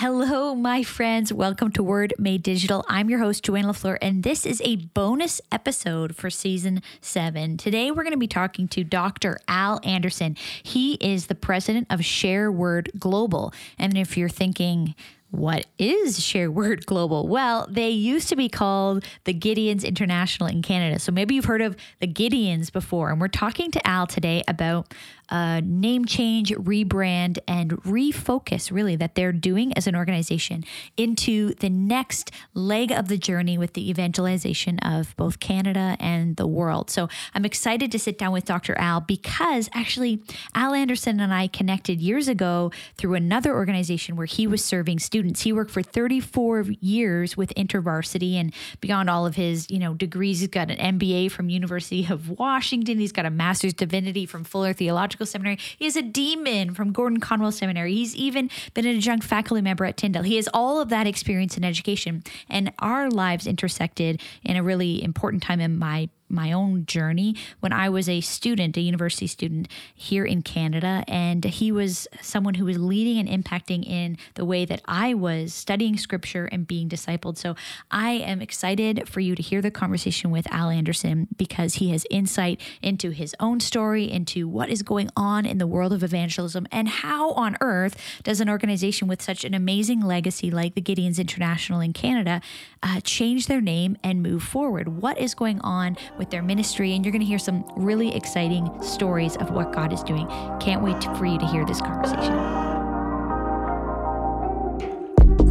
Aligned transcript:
Hello, 0.00 0.54
my 0.54 0.82
friends. 0.82 1.30
Welcome 1.30 1.72
to 1.72 1.82
Word 1.82 2.14
Made 2.16 2.42
Digital. 2.42 2.86
I'm 2.88 3.10
your 3.10 3.18
host, 3.18 3.44
Joanne 3.44 3.66
LaFleur, 3.66 3.98
and 4.00 4.22
this 4.22 4.46
is 4.46 4.62
a 4.64 4.76
bonus 4.76 5.42
episode 5.52 6.16
for 6.16 6.30
season 6.30 6.80
seven. 7.02 7.58
Today, 7.58 7.90
we're 7.90 8.02
going 8.02 8.14
to 8.14 8.18
be 8.18 8.26
talking 8.26 8.66
to 8.68 8.82
Dr. 8.82 9.38
Al 9.46 9.78
Anderson. 9.84 10.38
He 10.62 10.94
is 10.94 11.26
the 11.26 11.34
president 11.34 11.86
of 11.90 12.02
Share 12.02 12.50
Word 12.50 12.90
Global. 12.98 13.52
And 13.78 13.98
if 13.98 14.16
you're 14.16 14.30
thinking, 14.30 14.94
what 15.30 15.66
is 15.78 16.24
Share 16.24 16.50
Word 16.50 16.86
Global? 16.86 17.28
Well, 17.28 17.66
they 17.70 17.90
used 17.90 18.30
to 18.30 18.36
be 18.36 18.48
called 18.48 19.04
the 19.24 19.34
Gideons 19.34 19.84
International 19.84 20.48
in 20.48 20.62
Canada. 20.62 20.98
So 20.98 21.12
maybe 21.12 21.34
you've 21.34 21.44
heard 21.44 21.60
of 21.62 21.76
the 22.00 22.08
Gideons 22.08 22.72
before. 22.72 23.10
And 23.10 23.20
we're 23.20 23.28
talking 23.28 23.70
to 23.70 23.86
Al 23.86 24.06
today 24.06 24.42
about 24.48 24.92
name 25.30 26.04
change, 26.04 26.50
rebrand, 26.52 27.38
and 27.46 27.72
refocus, 27.82 28.70
really, 28.72 28.96
that 28.96 29.14
they're 29.14 29.32
doing 29.32 29.72
as 29.76 29.86
an 29.86 29.96
organization 29.96 30.64
into 30.96 31.54
the 31.54 31.70
next 31.70 32.30
leg 32.54 32.90
of 32.90 33.08
the 33.08 33.18
journey 33.18 33.56
with 33.58 33.74
the 33.74 33.88
evangelization 33.88 34.78
of 34.80 35.14
both 35.16 35.40
Canada 35.40 35.96
and 36.00 36.36
the 36.36 36.46
world. 36.46 36.90
So 36.90 37.08
I'm 37.34 37.44
excited 37.44 37.92
to 37.92 37.98
sit 37.98 38.18
down 38.18 38.32
with 38.32 38.44
Dr. 38.44 38.76
Al 38.78 39.00
because 39.00 39.68
actually, 39.74 40.22
Al 40.54 40.74
Anderson 40.74 41.20
and 41.20 41.32
I 41.32 41.46
connected 41.46 42.00
years 42.00 42.28
ago 42.28 42.72
through 42.96 43.14
another 43.14 43.54
organization 43.54 44.16
where 44.16 44.26
he 44.26 44.46
was 44.46 44.64
serving 44.64 44.98
students. 44.98 45.42
He 45.42 45.52
worked 45.52 45.70
for 45.70 45.82
34 45.82 46.66
years 46.80 47.36
with 47.36 47.54
InterVarsity 47.56 48.34
and 48.34 48.52
beyond 48.80 49.10
all 49.10 49.26
of 49.26 49.36
his, 49.36 49.70
you 49.70 49.78
know, 49.78 49.94
degrees, 49.94 50.40
he's 50.40 50.48
got 50.48 50.70
an 50.70 50.98
MBA 50.98 51.30
from 51.30 51.48
University 51.48 52.06
of 52.10 52.38
Washington. 52.38 52.98
He's 52.98 53.12
got 53.12 53.26
a 53.26 53.30
master's 53.30 53.74
divinity 53.74 54.26
from 54.26 54.44
Fuller 54.44 54.72
Theological 54.72 55.19
Seminary. 55.26 55.58
He 55.78 55.86
is 55.86 55.96
a 55.96 56.02
DMin 56.02 56.74
from 56.74 56.92
Gordon 56.92 57.20
Conwell 57.20 57.52
Seminary. 57.52 57.94
He's 57.94 58.14
even 58.14 58.50
been 58.74 58.86
an 58.86 58.96
adjunct 58.96 59.24
faculty 59.24 59.62
member 59.62 59.84
at 59.84 59.96
Tyndale. 59.96 60.22
He 60.22 60.36
has 60.36 60.48
all 60.52 60.80
of 60.80 60.88
that 60.88 61.06
experience 61.06 61.56
in 61.56 61.64
education, 61.64 62.22
and 62.48 62.72
our 62.78 63.10
lives 63.10 63.46
intersected 63.46 64.20
in 64.42 64.56
a 64.56 64.62
really 64.62 65.02
important 65.02 65.42
time 65.42 65.60
in 65.60 65.78
my 65.78 66.08
my 66.30 66.52
own 66.52 66.86
journey 66.86 67.36
when 67.60 67.72
I 67.72 67.88
was 67.88 68.08
a 68.08 68.20
student, 68.20 68.76
a 68.76 68.80
university 68.80 69.26
student 69.26 69.68
here 69.94 70.24
in 70.24 70.42
Canada. 70.42 71.04
And 71.08 71.44
he 71.44 71.72
was 71.72 72.08
someone 72.20 72.54
who 72.54 72.64
was 72.64 72.78
leading 72.78 73.18
and 73.18 73.44
impacting 73.44 73.86
in 73.86 74.16
the 74.34 74.44
way 74.44 74.64
that 74.64 74.82
I 74.84 75.14
was 75.14 75.52
studying 75.52 75.96
scripture 75.96 76.46
and 76.46 76.66
being 76.66 76.88
discipled. 76.88 77.38
So 77.38 77.54
I 77.90 78.10
am 78.12 78.40
excited 78.40 79.08
for 79.08 79.20
you 79.20 79.34
to 79.34 79.42
hear 79.42 79.60
the 79.60 79.70
conversation 79.70 80.30
with 80.30 80.50
Al 80.52 80.70
Anderson 80.70 81.28
because 81.36 81.74
he 81.74 81.90
has 81.90 82.06
insight 82.10 82.60
into 82.82 83.10
his 83.10 83.34
own 83.40 83.60
story, 83.60 84.10
into 84.10 84.48
what 84.48 84.70
is 84.70 84.82
going 84.82 85.10
on 85.16 85.46
in 85.46 85.58
the 85.58 85.66
world 85.66 85.92
of 85.92 86.02
evangelism, 86.02 86.66
and 86.70 86.88
how 86.88 87.32
on 87.32 87.56
earth 87.60 87.96
does 88.22 88.40
an 88.40 88.48
organization 88.48 89.08
with 89.08 89.22
such 89.22 89.44
an 89.44 89.54
amazing 89.54 90.00
legacy 90.00 90.50
like 90.50 90.74
the 90.74 90.82
Gideons 90.82 91.18
International 91.18 91.80
in 91.80 91.92
Canada 91.92 92.40
uh, 92.82 93.00
change 93.00 93.46
their 93.46 93.60
name 93.60 93.96
and 94.02 94.22
move 94.22 94.42
forward? 94.42 95.00
What 95.00 95.18
is 95.18 95.34
going 95.34 95.60
on 95.60 95.96
with 96.20 96.28
their 96.28 96.42
ministry? 96.42 96.92
And 96.92 97.02
you're 97.02 97.12
going 97.12 97.22
to 97.22 97.26
hear 97.26 97.38
some 97.38 97.64
really 97.76 98.14
exciting 98.14 98.70
stories 98.82 99.36
of 99.38 99.50
what 99.52 99.72
God 99.72 99.90
is 99.90 100.02
doing. 100.02 100.26
Can't 100.60 100.82
wait 100.82 101.02
for 101.16 101.24
you 101.24 101.38
to 101.38 101.46
hear 101.46 101.64
this 101.64 101.80
conversation. 101.80 102.34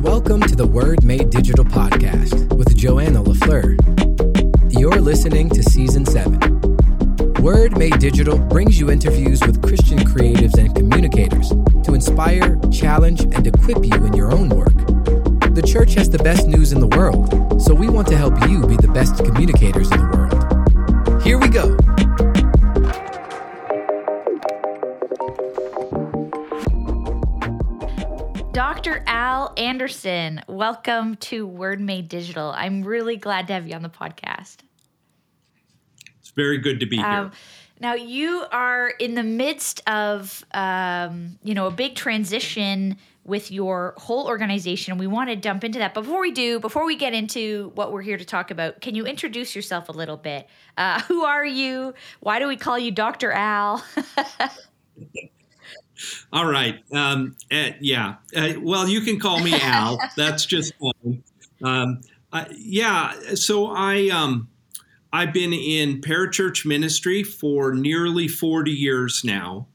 Welcome 0.03 0.41
to 0.41 0.55
the 0.55 0.67
Word 0.67 1.03
Made 1.03 1.31
Digital 1.31 1.65
podcast 1.65 2.55
with 2.55 2.77
Joanna 2.77 3.23
LaFleur. 3.23 3.77
You're 4.79 5.01
listening 5.01 5.49
to 5.49 5.63
season 5.63 6.05
seven. 6.05 6.39
Word 7.41 7.75
Made 7.75 7.97
Digital 7.97 8.37
brings 8.37 8.79
you 8.79 8.91
interviews 8.91 9.41
with 9.41 9.63
Christian 9.63 9.97
creatives 9.97 10.59
and 10.59 10.75
communicators 10.75 11.49
to 11.83 11.95
inspire, 11.95 12.59
challenge, 12.71 13.21
and 13.21 13.47
equip 13.47 13.83
you 13.83 14.05
in 14.05 14.13
your 14.13 14.31
own 14.31 14.49
work. 14.49 14.77
The 15.55 15.63
church 15.65 15.95
has 15.95 16.11
the 16.11 16.19
best 16.19 16.45
news 16.45 16.73
in 16.73 16.79
the 16.79 16.87
world, 16.95 17.59
so 17.59 17.73
we 17.73 17.89
want 17.89 18.07
to 18.09 18.17
help 18.17 18.39
you 18.47 18.67
be 18.67 18.77
the 18.77 18.91
best 18.93 19.25
communicators 19.25 19.91
in 19.91 19.97
the 19.97 20.15
world. 20.15 20.58
Here 21.29 21.37
we 21.37 21.47
go. 21.47 21.77
Dr. 28.51 29.03
Al 29.05 29.53
Anderson, 29.55 30.41
welcome 30.47 31.17
to 31.17 31.45
Word 31.45 31.79
Made 31.81 32.09
Digital. 32.09 32.49
I'm 32.57 32.81
really 32.81 33.15
glad 33.15 33.45
to 33.45 33.53
have 33.53 33.67
you 33.67 33.75
on 33.75 33.83
the 33.83 33.89
podcast. 33.89 34.61
It's 36.19 36.31
very 36.31 36.57
good 36.57 36.79
to 36.79 36.87
be 36.87 36.97
um, 36.97 37.05
here. 37.05 37.31
Now 37.79 37.93
you 37.93 38.45
are 38.51 38.89
in 38.89 39.13
the 39.13 39.21
midst 39.21 39.87
of, 39.87 40.43
um, 40.55 41.37
you 41.43 41.53
know, 41.53 41.67
a 41.67 41.71
big 41.71 41.93
transition 41.93 42.97
with 43.29 43.51
your 43.51 43.93
whole 43.97 44.27
organization. 44.27 44.97
We 44.97 45.07
want 45.07 45.29
to 45.29 45.35
dump 45.35 45.63
into 45.63 45.79
that. 45.79 45.93
Before 45.93 46.19
we 46.19 46.31
do, 46.31 46.59
before 46.59 46.85
we 46.85 46.95
get 46.95 47.13
into 47.13 47.71
what 47.75 47.93
we're 47.93 48.01
here 48.01 48.17
to 48.17 48.25
talk 48.25 48.51
about, 48.51 48.81
can 48.81 48.95
you 48.95 49.05
introduce 49.05 49.55
yourself 49.55 49.87
a 49.87 49.91
little 49.91 50.17
bit? 50.17 50.47
Uh, 50.77 51.01
who 51.03 51.23
are 51.23 51.45
you? 51.45 51.93
Why 52.19 52.39
do 52.39 52.47
we 52.47 52.57
call 52.57 52.77
you 52.77 52.91
Dr. 52.91 53.31
Al? 53.31 53.83
All 56.33 56.45
right. 56.45 56.83
Um, 56.93 57.35
uh, 57.51 57.71
yeah. 57.79 58.15
Uh, 58.35 58.53
well, 58.59 58.87
you 58.87 59.01
can 59.01 59.19
call 59.19 59.39
me 59.39 59.53
Al. 59.61 59.99
That's 60.17 60.45
just 60.45 60.73
fine. 60.79 61.23
Um, 61.61 62.01
yeah. 62.57 63.13
So 63.35 63.67
I 63.67 64.09
um, 64.09 64.49
I've 65.11 65.33
been 65.33 65.53
in 65.53 66.01
parachurch 66.01 66.65
ministry 66.65 67.23
for 67.23 67.73
nearly 67.73 68.27
40 68.27 68.71
years 68.71 69.23
now. 69.23 69.67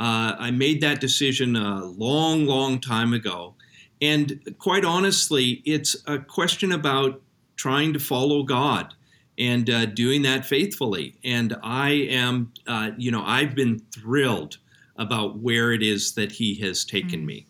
Uh, 0.00 0.34
I 0.38 0.50
made 0.50 0.80
that 0.80 0.98
decision 0.98 1.56
a 1.56 1.84
long, 1.84 2.46
long 2.46 2.80
time 2.80 3.12
ago. 3.12 3.54
And 4.00 4.40
quite 4.58 4.82
honestly, 4.82 5.60
it's 5.66 5.94
a 6.06 6.18
question 6.18 6.72
about 6.72 7.20
trying 7.56 7.92
to 7.92 7.98
follow 7.98 8.42
God 8.42 8.94
and 9.38 9.68
uh, 9.68 9.84
doing 9.84 10.22
that 10.22 10.46
faithfully. 10.46 11.18
And 11.22 11.54
I 11.62 11.90
am, 11.90 12.50
uh, 12.66 12.92
you 12.96 13.10
know, 13.10 13.22
I've 13.22 13.54
been 13.54 13.78
thrilled 13.94 14.56
about 14.96 15.38
where 15.40 15.70
it 15.70 15.82
is 15.82 16.14
that 16.14 16.32
He 16.32 16.54
has 16.62 16.82
taken 16.86 17.20
mm. 17.20 17.26
me. 17.26 17.46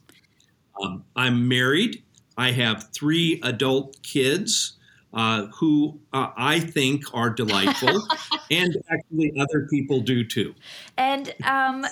Um, 0.82 1.04
I'm 1.14 1.46
married. 1.46 2.02
I 2.36 2.50
have 2.50 2.88
three 2.92 3.40
adult 3.44 4.02
kids 4.02 4.72
uh, 5.12 5.46
who 5.54 6.00
uh, 6.12 6.30
I 6.36 6.58
think 6.58 7.04
are 7.14 7.30
delightful, 7.30 8.08
and 8.50 8.76
actually 8.90 9.32
other 9.38 9.68
people 9.70 10.00
do 10.00 10.24
too. 10.24 10.54
And 10.96 11.32
um, 11.44 11.86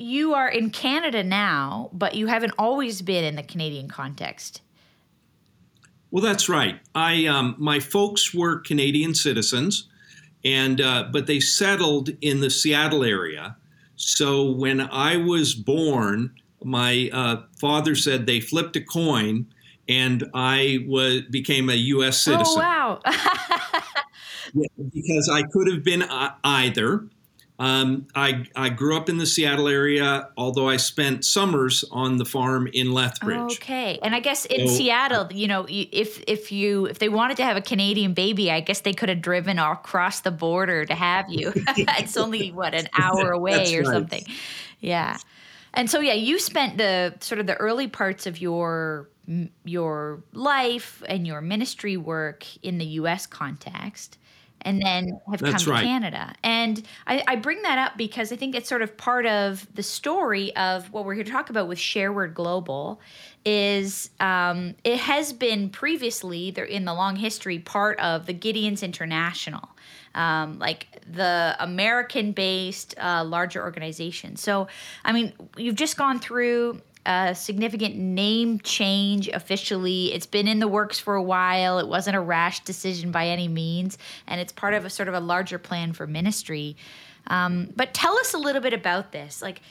you 0.00 0.34
are 0.34 0.48
in 0.48 0.70
Canada 0.70 1.22
now, 1.22 1.90
but 1.92 2.14
you 2.14 2.26
haven't 2.26 2.54
always 2.58 3.02
been 3.02 3.24
in 3.24 3.36
the 3.36 3.42
Canadian 3.42 3.88
context. 3.88 4.62
Well, 6.10 6.24
that's 6.24 6.48
right. 6.48 6.80
I 6.94 7.26
um, 7.26 7.54
my 7.58 7.78
folks 7.78 8.34
were 8.34 8.58
Canadian 8.58 9.14
citizens, 9.14 9.88
and 10.44 10.80
uh, 10.80 11.08
but 11.12 11.26
they 11.26 11.38
settled 11.38 12.10
in 12.20 12.40
the 12.40 12.50
Seattle 12.50 13.04
area. 13.04 13.56
So 13.96 14.50
when 14.50 14.80
I 14.80 15.16
was 15.18 15.54
born, 15.54 16.32
my 16.64 17.10
uh, 17.12 17.42
father 17.60 17.94
said 17.94 18.26
they 18.26 18.40
flipped 18.40 18.74
a 18.76 18.80
coin, 18.80 19.46
and 19.88 20.28
I 20.34 20.84
was 20.88 21.22
became 21.30 21.70
a 21.70 21.74
U.S. 21.74 22.20
citizen. 22.20 22.46
Oh 22.48 22.58
wow! 22.58 23.00
because 24.92 25.28
I 25.28 25.42
could 25.42 25.70
have 25.70 25.84
been 25.84 26.02
uh, 26.02 26.34
either. 26.42 27.06
Um, 27.60 28.06
I, 28.14 28.46
I 28.56 28.70
grew 28.70 28.96
up 28.96 29.10
in 29.10 29.18
the 29.18 29.26
Seattle 29.26 29.68
area, 29.68 30.30
although 30.38 30.66
I 30.66 30.78
spent 30.78 31.26
summers 31.26 31.84
on 31.90 32.16
the 32.16 32.24
farm 32.24 32.66
in 32.72 32.92
Lethbridge. 32.92 33.58
Okay, 33.58 33.98
and 34.02 34.14
I 34.14 34.20
guess 34.20 34.46
in 34.46 34.66
so, 34.66 34.74
Seattle, 34.74 35.28
you 35.30 35.46
know, 35.46 35.66
if 35.68 36.24
if 36.26 36.50
you 36.50 36.86
if 36.86 37.00
they 37.00 37.10
wanted 37.10 37.36
to 37.36 37.44
have 37.44 37.58
a 37.58 37.60
Canadian 37.60 38.14
baby, 38.14 38.50
I 38.50 38.60
guess 38.60 38.80
they 38.80 38.94
could 38.94 39.10
have 39.10 39.20
driven 39.20 39.58
across 39.58 40.20
the 40.20 40.30
border 40.30 40.86
to 40.86 40.94
have 40.94 41.28
you. 41.28 41.52
it's 41.76 42.16
only 42.16 42.50
what 42.50 42.74
an 42.74 42.88
hour 42.98 43.30
away 43.32 43.76
or 43.76 43.82
right. 43.82 43.92
something. 43.92 44.24
Yeah, 44.80 45.18
and 45.74 45.90
so 45.90 46.00
yeah, 46.00 46.14
you 46.14 46.38
spent 46.38 46.78
the 46.78 47.14
sort 47.20 47.40
of 47.40 47.46
the 47.46 47.56
early 47.56 47.88
parts 47.88 48.26
of 48.26 48.40
your 48.40 49.10
your 49.64 50.24
life 50.32 51.02
and 51.06 51.26
your 51.26 51.42
ministry 51.42 51.98
work 51.98 52.46
in 52.62 52.78
the 52.78 52.86
U.S. 52.86 53.26
context 53.26 54.16
and 54.62 54.80
then 54.82 55.20
have 55.30 55.40
That's 55.40 55.64
come 55.64 55.76
to 55.76 55.82
Canada. 55.82 56.32
And 56.42 56.82
I, 57.06 57.22
I, 57.26 57.36
bring 57.36 57.62
that 57.62 57.78
up 57.78 57.96
because 57.96 58.32
I 58.32 58.36
think 58.36 58.54
it's 58.54 58.68
sort 58.68 58.82
of 58.82 58.96
part 58.96 59.26
of 59.26 59.66
the 59.74 59.82
story 59.82 60.54
of 60.56 60.92
what 60.92 61.04
we're 61.04 61.14
here 61.14 61.24
to 61.24 61.30
talk 61.30 61.50
about 61.50 61.68
with 61.68 61.78
Shareword 61.78 62.34
Global. 62.34 63.00
Is 63.44 64.10
um, 64.20 64.74
it 64.84 64.98
has 64.98 65.32
been 65.32 65.70
previously 65.70 66.50
there 66.50 66.64
in 66.64 66.84
the 66.84 66.92
long 66.92 67.16
history 67.16 67.58
part 67.58 67.98
of 67.98 68.26
the 68.26 68.34
Gideons 68.34 68.82
International, 68.82 69.66
um, 70.14 70.58
like 70.58 70.88
the 71.10 71.56
American-based 71.58 72.96
uh, 72.98 73.24
larger 73.24 73.62
organization. 73.62 74.36
So, 74.36 74.68
I 75.06 75.12
mean, 75.12 75.32
you've 75.56 75.76
just 75.76 75.96
gone 75.96 76.18
through 76.18 76.82
a 77.06 77.34
significant 77.34 77.96
name 77.96 78.58
change 78.60 79.28
officially. 79.28 80.12
It's 80.12 80.26
been 80.26 80.46
in 80.46 80.58
the 80.58 80.68
works 80.68 80.98
for 80.98 81.14
a 81.14 81.22
while. 81.22 81.78
It 81.78 81.88
wasn't 81.88 82.16
a 82.16 82.20
rash 82.20 82.60
decision 82.60 83.10
by 83.10 83.28
any 83.28 83.48
means, 83.48 83.98
and 84.26 84.40
it's 84.40 84.52
part 84.52 84.74
of 84.74 84.84
a 84.84 84.90
sort 84.90 85.08
of 85.08 85.14
a 85.14 85.20
larger 85.20 85.58
plan 85.58 85.92
for 85.92 86.06
ministry. 86.06 86.76
Um, 87.26 87.72
but 87.74 87.94
tell 87.94 88.18
us 88.18 88.34
a 88.34 88.38
little 88.38 88.62
bit 88.62 88.72
about 88.72 89.12
this, 89.12 89.40
like 89.40 89.62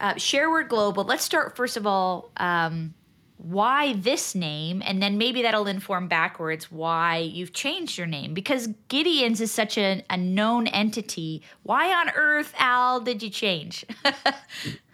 uh, 0.00 0.14
Shareword 0.14 0.68
Global. 0.68 1.04
Let's 1.04 1.24
start 1.24 1.56
first 1.56 1.76
of 1.76 1.86
all. 1.86 2.30
Um, 2.36 2.94
why 3.38 3.92
this 3.92 4.34
name 4.34 4.82
and 4.84 5.00
then 5.00 5.16
maybe 5.16 5.42
that'll 5.42 5.68
inform 5.68 6.08
backwards 6.08 6.72
why 6.72 7.18
you've 7.18 7.52
changed 7.52 7.96
your 7.96 8.06
name 8.06 8.34
because 8.34 8.68
gideon's 8.88 9.40
is 9.40 9.52
such 9.52 9.78
a, 9.78 10.02
a 10.10 10.16
known 10.16 10.66
entity 10.66 11.40
why 11.62 11.94
on 11.94 12.10
earth 12.16 12.52
al 12.58 13.00
did 13.00 13.22
you 13.22 13.30
change 13.30 13.84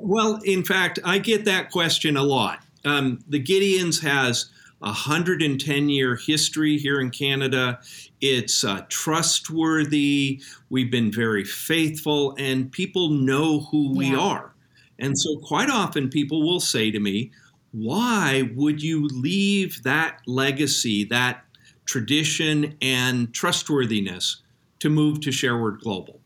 well 0.00 0.40
in 0.44 0.64
fact 0.64 0.98
i 1.04 1.18
get 1.18 1.44
that 1.44 1.70
question 1.70 2.16
a 2.16 2.22
lot 2.22 2.60
um, 2.84 3.18
the 3.28 3.42
gideons 3.42 4.00
has 4.02 4.50
a 4.80 4.86
110 4.86 5.88
year 5.88 6.16
history 6.16 6.78
here 6.78 7.00
in 7.00 7.10
canada 7.10 7.78
it's 8.20 8.64
uh, 8.64 8.84
trustworthy 8.88 10.40
we've 10.70 10.90
been 10.90 11.12
very 11.12 11.44
faithful 11.44 12.34
and 12.38 12.70
people 12.72 13.10
know 13.10 13.60
who 13.60 13.92
yeah. 13.92 13.98
we 13.98 14.14
are 14.14 14.54
and 14.98 15.16
so 15.16 15.36
quite 15.38 15.70
often 15.70 16.08
people 16.08 16.42
will 16.42 16.60
say 16.60 16.90
to 16.90 17.00
me 17.00 17.30
why 17.72 18.50
would 18.54 18.82
you 18.82 19.06
leave 19.08 19.82
that 19.82 20.20
legacy, 20.26 21.04
that 21.04 21.44
tradition 21.84 22.76
and 22.80 23.32
trustworthiness 23.34 24.42
to 24.80 24.88
move 24.88 25.20
to 25.20 25.30
Shareword 25.30 25.80
Global? 25.80 26.17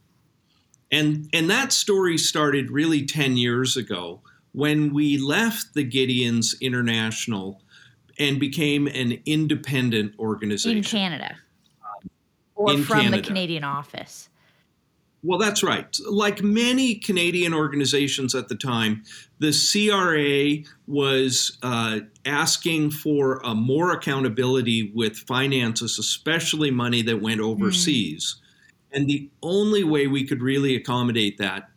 And, 0.93 1.29
and 1.33 1.51
that 1.51 1.73
story 1.73 2.19
started 2.19 2.71
really 2.71 3.05
10 3.05 3.37
years 3.37 3.77
ago 3.77 4.21
when 4.53 4.93
we 4.93 5.17
left 5.17 5.73
the 5.75 5.89
Gideons 5.89 6.61
International 6.61 7.63
and 8.19 8.39
became 8.39 8.87
an 8.87 9.19
independent 9.25 10.15
organization. 10.19 10.79
In 10.79 10.85
Canada. 10.85 11.37
Or 12.55 12.73
in 12.73 12.85
from 12.85 13.01
Canada. 13.01 13.23
the 13.23 13.27
Canadian 13.27 13.65
office. 13.65 14.29
Well, 15.25 15.39
that's 15.39 15.63
right. 15.63 15.97
Like 16.09 16.43
many 16.43 16.97
Canadian 16.97 17.55
organizations 17.55 18.35
at 18.35 18.49
the 18.49 18.57
time, 18.57 19.05
the 19.39 19.53
CRA 19.53 20.69
was 20.87 21.57
uh, 21.63 22.01
asking 22.27 22.91
for 22.91 23.41
more 23.55 23.93
accountability 23.93 24.91
with 24.95 25.17
finances, 25.17 25.99
especially 25.99 26.73
money 26.73 27.03
that 27.03 27.23
went 27.23 27.41
overseas. 27.41 28.37
Mm. 28.37 28.42
And 28.93 29.07
the 29.07 29.31
only 29.43 29.85
way 29.85 30.07
we 30.07 30.27
could 30.27 30.43
really 30.43 30.77
accommodate 30.77 31.39
that 31.39 31.71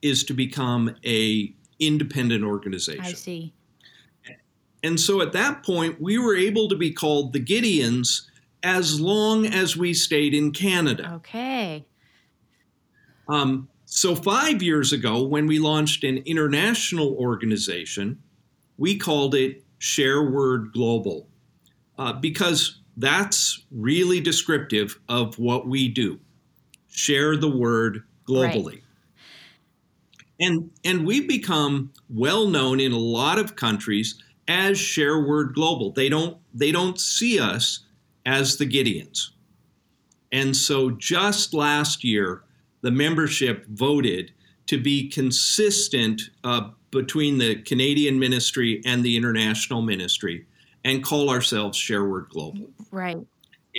is 0.00 0.24
to 0.24 0.34
become 0.34 0.94
a 1.04 1.54
independent 1.78 2.44
organization. 2.44 3.04
I 3.04 3.12
see. 3.12 3.52
And 4.82 4.98
so 4.98 5.20
at 5.20 5.32
that 5.32 5.62
point, 5.62 6.00
we 6.00 6.18
were 6.18 6.36
able 6.36 6.68
to 6.68 6.76
be 6.76 6.92
called 6.92 7.32
the 7.32 7.40
Gideons 7.40 8.22
as 8.62 9.00
long 9.00 9.46
as 9.46 9.76
we 9.76 9.94
stayed 9.94 10.34
in 10.34 10.52
Canada. 10.52 11.12
Okay. 11.16 11.84
Um, 13.28 13.68
so, 13.84 14.16
five 14.16 14.62
years 14.62 14.92
ago, 14.92 15.22
when 15.22 15.46
we 15.46 15.58
launched 15.58 16.02
an 16.02 16.18
international 16.24 17.14
organization, 17.14 18.20
we 18.78 18.96
called 18.96 19.34
it 19.34 19.62
Shareword 19.80 20.72
Global 20.72 21.28
uh, 21.98 22.14
because 22.14 22.80
that's 22.96 23.64
really 23.70 24.20
descriptive 24.20 24.98
of 25.08 25.38
what 25.38 25.66
we 25.68 25.88
do 25.88 26.18
share 26.92 27.36
the 27.36 27.50
word 27.50 28.04
globally. 28.28 28.66
Right. 28.66 28.82
And, 30.40 30.70
and 30.84 31.06
we've 31.06 31.28
become 31.28 31.92
well 32.08 32.46
known 32.46 32.80
in 32.80 32.92
a 32.92 32.98
lot 32.98 33.38
of 33.38 33.56
countries 33.56 34.20
as 34.48 34.76
Shareword 34.76 35.54
Global. 35.54 35.92
They 35.92 36.08
don't, 36.08 36.36
they 36.52 36.72
don't 36.72 37.00
see 37.00 37.38
us 37.38 37.80
as 38.26 38.56
the 38.56 38.66
Gideons. 38.66 39.30
And 40.32 40.56
so 40.56 40.90
just 40.90 41.54
last 41.54 42.02
year, 42.02 42.42
the 42.80 42.90
membership 42.90 43.66
voted 43.66 44.32
to 44.66 44.80
be 44.80 45.08
consistent 45.08 46.22
uh, 46.44 46.70
between 46.90 47.38
the 47.38 47.56
Canadian 47.56 48.18
ministry 48.18 48.82
and 48.84 49.02
the 49.02 49.16
international 49.16 49.82
ministry 49.82 50.46
and 50.84 51.04
call 51.04 51.30
ourselves 51.30 51.78
Shareword 51.78 52.28
Global. 52.30 52.70
Right. 52.90 53.18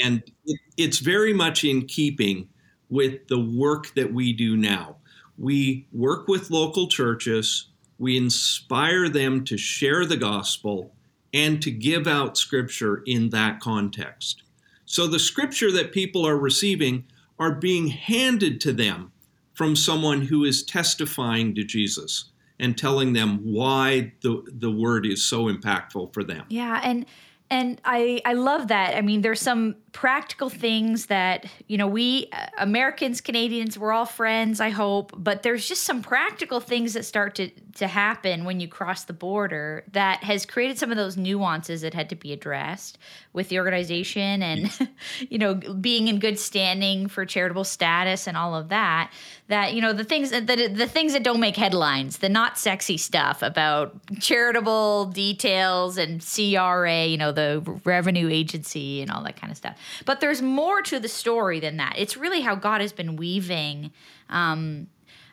And 0.02 0.24
it, 0.46 0.60
it's 0.78 1.00
very 1.00 1.34
much 1.34 1.64
in 1.64 1.86
keeping 1.86 2.48
with 2.90 3.28
the 3.28 3.40
work 3.40 3.94
that 3.96 4.14
we 4.14 4.34
do 4.34 4.56
now. 4.58 4.98
We 5.38 5.88
work 5.92 6.28
with 6.28 6.52
local 6.52 6.88
churches, 6.88 7.68
we 7.98 8.18
inspire 8.18 9.10
them 9.10 9.46
to 9.46 9.58
share 9.58 10.06
the 10.06 10.18
gospel 10.18 10.94
and 11.34 11.62
to 11.62 11.72
give 11.72 12.06
out 12.06 12.38
scripture 12.38 13.02
in 13.06 13.30
that 13.30 13.60
context. 13.60 14.44
So 14.86 15.08
the 15.08 15.20
scripture 15.20 15.72
that 15.72 15.92
people 15.92 16.28
are 16.28 16.38
receiving 16.38 17.06
are 17.40 17.54
being 17.54 17.88
handed 17.88 18.62
to 18.62 18.74
them 18.74 19.12
from 19.54 19.76
someone 19.76 20.24
who 20.24 20.44
is 20.44 20.64
testifying 20.64 21.56
to 21.56 21.64
Jesus 21.64 22.26
and 22.60 22.78
telling 22.78 23.14
them 23.14 23.40
why 23.44 24.14
the, 24.22 24.44
the 24.48 24.72
word 24.72 25.06
is 25.06 25.24
so 25.24 25.46
impactful 25.46 26.14
for 26.14 26.24
them. 26.24 26.46
Yeah. 26.50 26.80
And 26.84 27.06
and 27.54 27.80
I, 27.86 28.20
I 28.26 28.34
love 28.34 28.70
that. 28.70 28.98
I 28.98 29.02
mean, 29.02 29.22
there's 29.22 29.40
some 29.40 29.76
practical 29.92 30.50
things 30.50 31.06
that, 31.06 31.46
you 31.68 31.78
know, 31.78 31.86
we 31.86 32.28
uh, 32.34 32.48
Americans, 32.58 33.22
Canadians, 33.22 33.78
we're 33.78 33.92
all 33.92 34.08
friends, 34.08 34.60
I 34.60 34.70
hope, 34.70 35.12
but 35.16 35.44
there's 35.44 35.68
just 35.68 35.84
some 35.84 36.02
practical 36.02 36.60
things 36.60 36.94
that 36.94 37.06
start 37.06 37.36
to, 37.36 37.50
to 37.76 37.86
happen 37.86 38.44
when 38.44 38.60
you 38.60 38.68
cross 38.68 39.04
the 39.04 39.14
border 39.14 39.84
that 39.92 40.24
has 40.24 40.48
created 40.48 40.80
some 40.80 40.90
of 40.90 40.98
those 40.98 41.16
nuances 41.16 41.82
that 41.82 41.94
had 41.94 42.10
to 42.10 42.16
be 42.16 42.34
addressed 42.34 42.98
with 43.34 43.50
the 43.50 43.60
organization 43.60 44.42
and, 44.42 44.90
you 45.30 45.38
know, 45.38 45.54
being 45.54 46.08
in 46.08 46.18
good 46.18 46.40
standing 46.40 47.08
for 47.08 47.24
charitable 47.24 47.64
status 47.64 48.26
and 48.26 48.36
all 48.36 48.56
of 48.56 48.70
that. 48.70 49.14
That, 49.50 49.76
you 49.76 49.82
know, 49.82 49.94
the 49.94 50.04
things 50.04 50.32
that, 50.32 50.48
the, 50.48 50.68
the 50.70 50.88
things 50.88 51.14
that 51.14 51.22
don't 51.22 51.40
make 51.40 51.56
headlines, 51.56 52.18
the 52.18 52.30
not 52.30 52.58
sexy 52.58 52.98
stuff 52.98 53.44
about 53.44 53.96
charitable 54.20 55.06
details 55.08 56.00
and 56.00 56.26
CRA, 56.26 57.06
you 57.06 57.18
know, 57.18 57.32
the 57.32 57.43
revenue 57.84 58.30
agency 58.30 59.02
and 59.02 59.12
all 59.12 59.24
that 59.24 59.36
kind 59.36 59.52
of 59.52 59.58
stuff. 59.58 59.78
But 60.06 60.20
there's 60.20 60.42
more 60.42 60.82
to 60.84 61.00
the 61.00 61.08
story 61.08 61.60
than 61.60 61.78
that. 61.78 61.94
It's 61.98 62.18
really 62.18 62.42
how 62.42 62.56
God 62.56 62.82
has 62.82 62.94
been 62.94 63.16
weaving 63.16 63.92
um, 64.30 64.88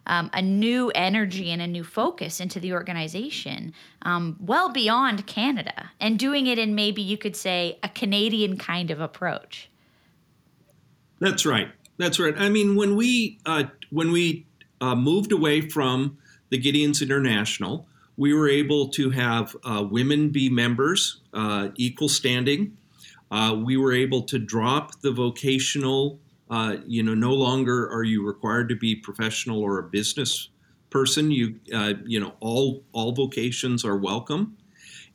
um, 0.06 0.30
a 0.32 0.42
new 0.42 0.90
energy 0.94 1.50
and 1.50 1.62
a 1.62 1.66
new 1.66 1.84
focus 1.84 2.40
into 2.40 2.58
the 2.58 2.72
organization, 2.72 3.72
um, 4.02 4.36
well 4.40 4.68
beyond 4.68 5.26
Canada, 5.26 5.90
and 6.00 6.18
doing 6.18 6.46
it 6.46 6.58
in 6.58 6.74
maybe 6.74 7.02
you 7.02 7.16
could 7.16 7.36
say 7.36 7.78
a 7.82 7.88
Canadian 7.88 8.56
kind 8.56 8.90
of 8.90 9.00
approach. 9.00 9.70
That's 11.20 11.44
right. 11.44 11.68
That's 11.98 12.18
right. 12.18 12.34
I 12.36 12.48
mean, 12.48 12.76
when 12.76 12.96
we 12.96 13.38
uh, 13.44 13.64
when 13.90 14.10
we 14.10 14.46
uh, 14.80 14.94
moved 14.94 15.32
away 15.32 15.60
from 15.60 16.18
the 16.48 16.58
Gideons 16.58 17.02
International, 17.02 17.86
we 18.20 18.34
were 18.34 18.50
able 18.50 18.86
to 18.86 19.08
have 19.08 19.56
uh, 19.64 19.82
women 19.90 20.28
be 20.28 20.50
members, 20.50 21.22
uh, 21.32 21.68
equal 21.76 22.06
standing. 22.10 22.76
Uh, 23.30 23.58
we 23.64 23.78
were 23.78 23.94
able 23.94 24.20
to 24.20 24.38
drop 24.38 25.00
the 25.00 25.10
vocational, 25.10 26.20
uh, 26.50 26.76
you 26.86 27.02
know, 27.02 27.14
no 27.14 27.32
longer 27.32 27.90
are 27.90 28.02
you 28.02 28.26
required 28.26 28.68
to 28.68 28.76
be 28.76 28.94
professional 28.94 29.62
or 29.62 29.78
a 29.78 29.84
business 29.84 30.50
person. 30.90 31.30
You, 31.30 31.60
uh, 31.74 31.94
you 32.04 32.20
know, 32.20 32.34
all 32.40 32.84
all 32.92 33.12
vocations 33.12 33.86
are 33.86 33.96
welcome, 33.96 34.54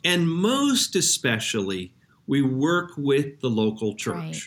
and 0.03 0.27
most 0.27 0.95
especially, 0.95 1.93
we 2.25 2.41
work 2.41 2.93
with 2.97 3.39
the 3.39 3.51
local 3.51 3.93
church. 3.93 4.15
Right. 4.15 4.41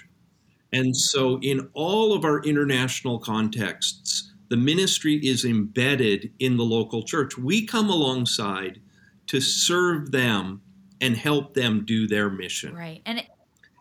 And 0.73 0.97
so, 0.97 1.39
in 1.43 1.69
all 1.75 2.13
of 2.13 2.25
our 2.25 2.43
international 2.43 3.21
contexts, 3.21 4.28
the 4.49 4.57
ministry 4.57 5.15
is 5.17 5.45
embedded 5.45 6.33
in 6.39 6.57
the 6.57 6.65
local 6.65 7.03
church. 7.03 7.37
We 7.37 7.67
come 7.67 7.91
alongside 7.91 8.81
to 9.27 9.41
serve 9.41 10.11
them 10.11 10.63
and 11.01 11.17
help 11.17 11.55
them 11.55 11.85
do 11.85 12.07
their 12.07 12.31
mission. 12.31 12.75
Right. 12.75 13.03
And 13.07 13.19
it, 13.19 13.27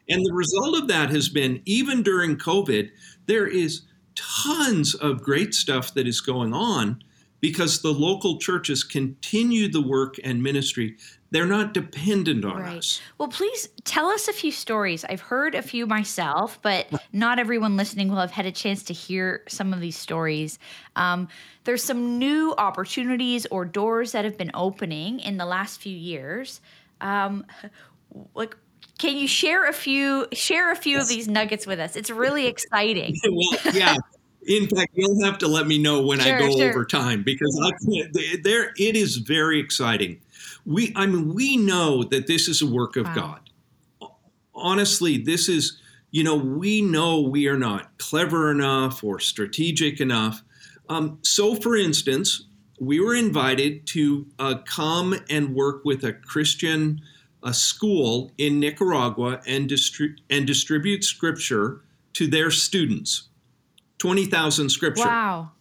and 0.10 0.24
the 0.24 0.34
result 0.34 0.78
of 0.78 0.88
that 0.88 1.10
has 1.10 1.30
been, 1.30 1.62
even 1.66 2.04
during 2.04 2.38
COVID, 2.38 2.90
there 3.26 3.48
is 3.48 3.84
tons 4.16 4.96
of 4.96 5.22
great 5.22 5.54
stuff 5.54 5.94
that 5.94 6.08
is 6.08 6.22
going 6.22 6.54
on 6.54 7.04
because 7.40 7.82
the 7.82 7.92
local 7.92 8.38
churches 8.40 8.84
continue 8.84 9.70
the 9.70 9.82
work 9.82 10.16
and 10.24 10.42
ministry. 10.42 10.98
They're 11.30 11.46
not 11.46 11.74
dependent 11.74 12.46
on 12.46 12.62
right. 12.62 12.78
us. 12.78 13.02
Well, 13.18 13.28
please 13.28 13.68
tell 13.84 14.08
us 14.08 14.28
a 14.28 14.34
few 14.34 14.52
stories. 14.52 15.04
I've 15.04 15.22
heard 15.22 15.56
a 15.56 15.62
few 15.62 15.86
myself, 15.86 16.58
but 16.62 16.88
not 17.14 17.38
everyone 17.38 17.76
listening 17.76 18.10
will 18.10 18.18
have 18.18 18.32
had 18.32 18.46
a 18.46 18.52
chance 18.52 18.84
to 18.84 18.94
hear 18.94 19.44
some 19.48 19.74
of 19.74 19.82
these 19.82 19.98
stories. 19.98 20.58
Um, 20.96 21.28
there's 21.66 21.84
some 21.84 22.18
new 22.18 22.56
opportunities 22.58 23.46
or 23.48 23.66
doors 23.66 24.14
that 24.14 24.24
have 24.24 24.38
been 24.38 24.52
opening 24.54 25.20
in 25.20 25.38
the 25.38 25.46
last 25.46 25.82
few 25.82 25.96
years. 25.96 26.62
Um, 27.02 27.46
like 28.34 28.56
can 28.98 29.16
you 29.16 29.28
share 29.28 29.68
a 29.68 29.74
few 29.74 30.28
share 30.34 30.72
a 30.72 30.76
few 30.76 31.00
of 31.00 31.08
these 31.08 31.28
nuggets 31.28 31.68
with 31.68 31.80
us? 31.80 31.96
It's 31.96 32.10
really 32.10 32.48
exciting. 32.48 33.16
well, 33.30 33.76
yeah. 33.76 33.96
In 34.48 34.68
fact, 34.68 34.92
you'll 34.96 35.24
have 35.24 35.38
to 35.40 35.48
let 35.48 35.68
me 35.68 35.78
know 35.78 36.02
when 36.02 36.20
sure, 36.20 36.36
I 36.36 36.40
go 36.40 36.58
sure. 36.58 36.70
over 36.70 36.86
time 36.86 37.24
because 37.24 37.60
I, 37.64 37.72
can't, 37.86 38.44
there 38.44 38.74
it 38.78 38.96
is 38.96 39.18
very 39.18 39.60
exciting. 39.60 40.22
We 40.66 40.94
I 40.96 41.06
mean 41.06 41.34
we 41.34 41.58
know 41.58 42.04
that 42.04 42.28
this 42.28 42.48
is 42.48 42.62
a 42.62 42.68
work 42.68 42.96
of 42.96 43.06
wow. 43.08 43.40
God. 44.00 44.10
Honestly, 44.56 45.18
this 45.18 45.50
is 45.50 45.80
you 46.12 46.24
know 46.24 46.36
we 46.36 46.82
know 46.82 47.22
we 47.22 47.48
are 47.48 47.58
not 47.58 47.98
clever 47.98 48.52
enough 48.52 49.04
or 49.04 49.20
strategic 49.20 50.00
enough. 50.00 50.44
Um, 50.90 51.20
so, 51.22 51.56
for 51.56 51.76
instance, 51.76 52.46
we 52.80 53.00
were 53.02 53.16
invited 53.16 53.86
to 53.88 54.26
uh, 54.40 54.56
come 54.66 55.16
and 55.30 55.54
work 55.54 55.84
with 55.84 56.04
a 56.06 56.14
Christian 56.14 57.02
a 57.44 57.54
school 57.54 58.32
in 58.38 58.60
Nicaragua 58.60 59.42
and, 59.46 59.70
distri- 59.70 60.18
and 60.30 60.46
distribute 60.46 61.04
scripture 61.04 61.82
to 62.14 62.28
their 62.28 62.52
students. 62.52 63.27
20,000 64.08 64.70
scripture. 64.70 65.06
Wow. 65.06 65.52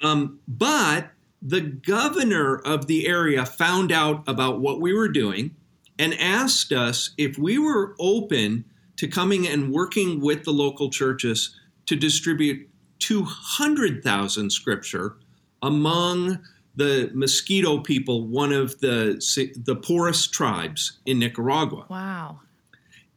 Um, 0.00 0.38
but 0.46 1.10
the 1.40 1.60
governor 1.60 2.56
of 2.58 2.86
the 2.86 3.08
area 3.08 3.44
found 3.44 3.90
out 3.90 4.22
about 4.28 4.60
what 4.60 4.80
we 4.80 4.94
were 4.94 5.08
doing 5.08 5.56
and 5.98 6.14
asked 6.14 6.72
us 6.72 7.10
if 7.18 7.36
we 7.36 7.58
were 7.58 7.96
open 7.98 8.64
to 8.96 9.08
coming 9.08 9.48
and 9.48 9.72
working 9.72 10.20
with 10.20 10.44
the 10.44 10.52
local 10.52 10.88
churches 10.88 11.58
to 11.86 11.96
distribute 11.96 12.68
200,000 13.00 14.50
scripture 14.50 15.16
among 15.62 16.38
the 16.76 17.10
Miskito 17.12 17.82
people, 17.82 18.28
one 18.28 18.52
of 18.52 18.78
the 18.78 19.20
the 19.64 19.74
poorest 19.74 20.32
tribes 20.32 20.98
in 21.06 21.18
Nicaragua. 21.18 21.86
Wow. 21.88 22.38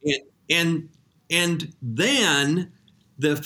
And 0.04 0.22
and, 0.50 0.88
and 1.30 1.72
then 1.80 2.72
the 3.18 3.36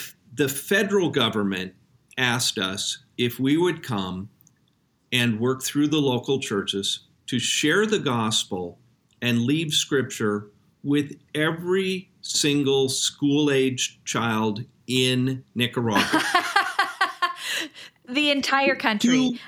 the 0.41 0.49
federal 0.49 1.11
government 1.11 1.75
asked 2.17 2.57
us 2.57 3.05
if 3.19 3.39
we 3.39 3.59
would 3.59 3.83
come 3.83 4.31
and 5.13 5.39
work 5.39 5.63
through 5.63 5.87
the 5.87 5.99
local 5.99 6.41
churches 6.41 7.01
to 7.27 7.39
share 7.39 7.85
the 7.85 7.99
gospel 7.99 8.79
and 9.21 9.43
leave 9.43 9.71
scripture 9.75 10.47
with 10.83 11.13
every 11.35 12.11
single 12.23 12.89
school 12.89 13.51
aged 13.51 14.03
child 14.07 14.65
in 14.87 15.45
Nicaragua. 15.55 16.23
the 18.09 18.31
entire 18.31 18.75
country. 18.75 19.33
Two, 19.33 19.39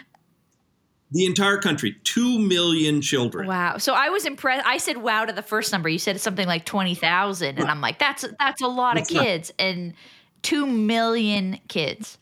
the 1.11 1.25
entire 1.25 1.57
country, 1.57 1.97
2 2.05 2.39
million 2.39 3.01
children. 3.01 3.49
Wow. 3.49 3.79
So 3.79 3.95
I 3.95 4.11
was 4.11 4.27
impressed. 4.27 4.67
I 4.67 4.77
said 4.77 4.99
wow 4.99 5.25
to 5.25 5.33
the 5.33 5.43
first 5.43 5.73
number. 5.73 5.89
You 5.89 5.99
said 5.99 6.21
something 6.21 6.47
like 6.47 6.67
20,000 6.67 7.59
and 7.59 7.71
I'm 7.71 7.81
like 7.81 7.99
that's 7.99 8.27
that's 8.39 8.61
a 8.61 8.69
lot 8.69 8.97
that's 8.97 9.11
of 9.11 9.17
kids 9.23 9.53
not. 9.59 9.67
and 9.67 9.95
2 10.43 10.67
million 10.67 11.59
kids. 11.69 12.19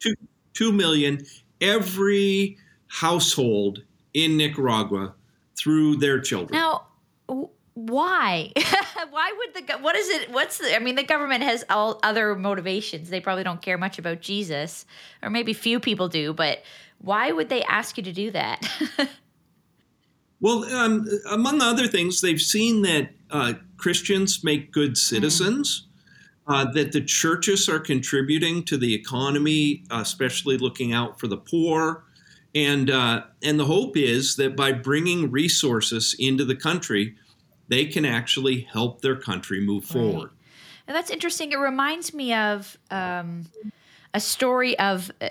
2 0.00 0.14
2 0.54 0.72
million 0.72 1.24
every 1.60 2.58
household 2.88 3.82
in 4.14 4.36
Nicaragua 4.36 5.14
through 5.56 5.96
their 5.96 6.20
children. 6.20 6.58
Now, 6.58 6.86
why? 7.74 8.52
why 9.10 9.32
would 9.36 9.66
the 9.66 9.78
what 9.78 9.96
is 9.96 10.08
it? 10.08 10.30
What's 10.30 10.58
the? 10.58 10.74
I 10.74 10.78
mean, 10.78 10.96
the 10.96 11.04
government 11.04 11.42
has 11.42 11.64
all 11.70 12.00
other 12.02 12.34
motivations. 12.34 13.10
They 13.10 13.20
probably 13.20 13.44
don't 13.44 13.62
care 13.62 13.78
much 13.78 13.98
about 13.98 14.20
Jesus, 14.20 14.84
or 15.22 15.30
maybe 15.30 15.52
few 15.52 15.80
people 15.80 16.08
do. 16.08 16.32
But 16.32 16.62
why 16.98 17.32
would 17.32 17.48
they 17.48 17.62
ask 17.64 17.96
you 17.96 18.02
to 18.04 18.12
do 18.12 18.30
that? 18.32 18.68
well, 20.40 20.64
um, 20.64 21.06
among 21.30 21.62
other 21.62 21.86
things, 21.86 22.20
they've 22.20 22.40
seen 22.40 22.82
that 22.82 23.10
uh, 23.30 23.54
Christians 23.76 24.44
make 24.44 24.72
good 24.72 24.98
citizens. 24.98 25.82
Mm. 25.82 25.89
Uh, 26.50 26.64
that 26.64 26.90
the 26.90 27.00
churches 27.00 27.68
are 27.68 27.78
contributing 27.78 28.64
to 28.64 28.76
the 28.76 28.92
economy, 28.92 29.84
uh, 29.88 30.00
especially 30.00 30.58
looking 30.58 30.92
out 30.92 31.20
for 31.20 31.28
the 31.28 31.36
poor, 31.36 32.02
and 32.56 32.90
uh, 32.90 33.22
and 33.40 33.60
the 33.60 33.64
hope 33.64 33.96
is 33.96 34.34
that 34.34 34.56
by 34.56 34.72
bringing 34.72 35.30
resources 35.30 36.12
into 36.18 36.44
the 36.44 36.56
country, 36.56 37.14
they 37.68 37.86
can 37.86 38.04
actually 38.04 38.62
help 38.62 39.00
their 39.00 39.14
country 39.14 39.60
move 39.60 39.84
forward. 39.84 40.30
And 40.88 40.96
that's 40.96 41.10
interesting. 41.10 41.52
It 41.52 41.58
reminds 41.58 42.12
me 42.12 42.34
of 42.34 42.76
um, 42.90 43.46
a 44.12 44.20
story 44.20 44.76
of. 44.78 45.12
Uh, 45.20 45.28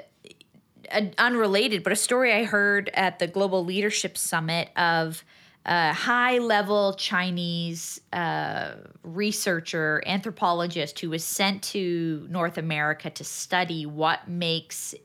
unrelated, 1.19 1.83
but 1.83 1.93
a 1.93 1.95
story 1.95 2.33
I 2.33 2.45
heard 2.45 2.89
at 2.95 3.19
the 3.19 3.27
Global 3.27 3.63
Leadership 3.63 4.17
Summit 4.17 4.69
of 4.75 5.23
a 5.65 5.93
high 5.93 6.37
level 6.37 6.93
Chinese 6.93 8.01
uh, 8.13 8.71
researcher, 9.03 10.01
anthropologist 10.05 10.99
who 10.99 11.09
was 11.09 11.23
sent 11.23 11.61
to 11.63 12.25
North 12.29 12.57
America 12.57 13.09
to 13.09 13.23
study 13.23 13.85
what 13.85 14.27
makes 14.27 14.95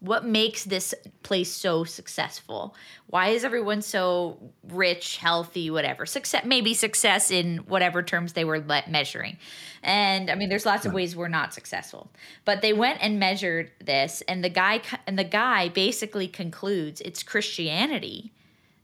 what 0.00 0.24
makes 0.24 0.64
this 0.64 0.94
place 1.22 1.52
so 1.52 1.84
successful. 1.84 2.74
Why 3.08 3.28
is 3.28 3.44
everyone 3.44 3.82
so 3.82 4.38
rich 4.70 5.18
healthy 5.18 5.70
whatever? 5.70 6.06
Success 6.06 6.44
maybe 6.46 6.72
success 6.72 7.30
in 7.30 7.58
whatever 7.58 8.02
terms 8.02 8.32
they 8.32 8.44
were 8.44 8.64
measuring. 8.88 9.36
And 9.82 10.30
i 10.30 10.34
mean 10.34 10.48
there's 10.48 10.64
lots 10.64 10.86
of 10.86 10.94
ways 10.94 11.14
we're 11.14 11.28
not 11.28 11.52
successful. 11.52 12.10
But 12.46 12.62
they 12.62 12.72
went 12.72 13.02
and 13.02 13.20
measured 13.20 13.70
this 13.84 14.22
and 14.26 14.42
the 14.42 14.48
guy 14.48 14.80
and 15.06 15.18
the 15.18 15.24
guy 15.24 15.68
basically 15.68 16.26
concludes 16.26 17.02
it's 17.02 17.22
christianity 17.22 18.32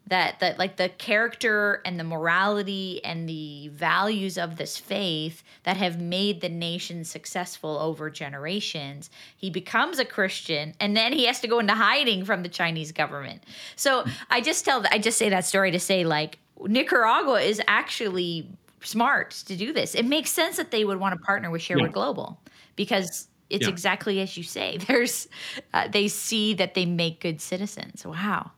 that 0.08 0.38
that 0.40 0.58
like 0.58 0.76
the 0.76 0.88
character 0.88 1.80
and 1.84 1.98
the 1.98 2.04
morality 2.04 3.04
and 3.04 3.28
the 3.28 3.68
values 3.68 4.38
of 4.38 4.56
this 4.56 4.76
faith 4.76 5.42
that 5.64 5.76
have 5.76 6.00
made 6.00 6.40
the 6.40 6.48
nation 6.48 7.04
successful 7.04 7.78
over 7.78 8.08
generations 8.10 9.10
he 9.36 9.50
becomes 9.50 9.98
a 9.98 10.04
christian 10.04 10.74
and 10.80 10.96
then 10.96 11.12
he 11.12 11.26
has 11.26 11.40
to 11.40 11.48
go 11.48 11.58
into 11.58 11.74
hiding 11.74 12.24
from 12.24 12.42
the 12.42 12.48
chinese 12.48 12.92
government. 12.92 13.42
So 13.74 14.04
i 14.30 14.40
just 14.40 14.64
tell 14.64 14.84
i 14.90 14.98
just 14.98 15.18
say 15.18 15.28
that 15.28 15.44
story 15.44 15.70
to 15.72 15.80
say 15.80 16.04
like 16.04 16.38
nicaragua 16.66 17.40
is 17.40 17.60
actually 17.66 18.48
smart 18.86 19.30
to 19.32 19.56
do 19.56 19.72
this. 19.72 19.94
It 19.94 20.04
makes 20.06 20.30
sense 20.30 20.56
that 20.56 20.70
they 20.70 20.84
would 20.84 20.98
want 20.98 21.18
to 21.18 21.24
partner 21.24 21.50
with 21.50 21.62
shareword 21.62 21.86
yeah. 21.86 21.88
global 21.88 22.38
because 22.76 23.28
it's 23.50 23.64
yeah. 23.64 23.68
exactly 23.68 24.20
as 24.20 24.36
you 24.36 24.42
say. 24.42 24.76
There's 24.86 25.28
uh, 25.74 25.88
they 25.88 26.08
see 26.08 26.54
that 26.54 26.74
they 26.74 26.86
make 26.86 27.20
good 27.20 27.40
citizens. 27.40 28.06
Wow 28.06 28.52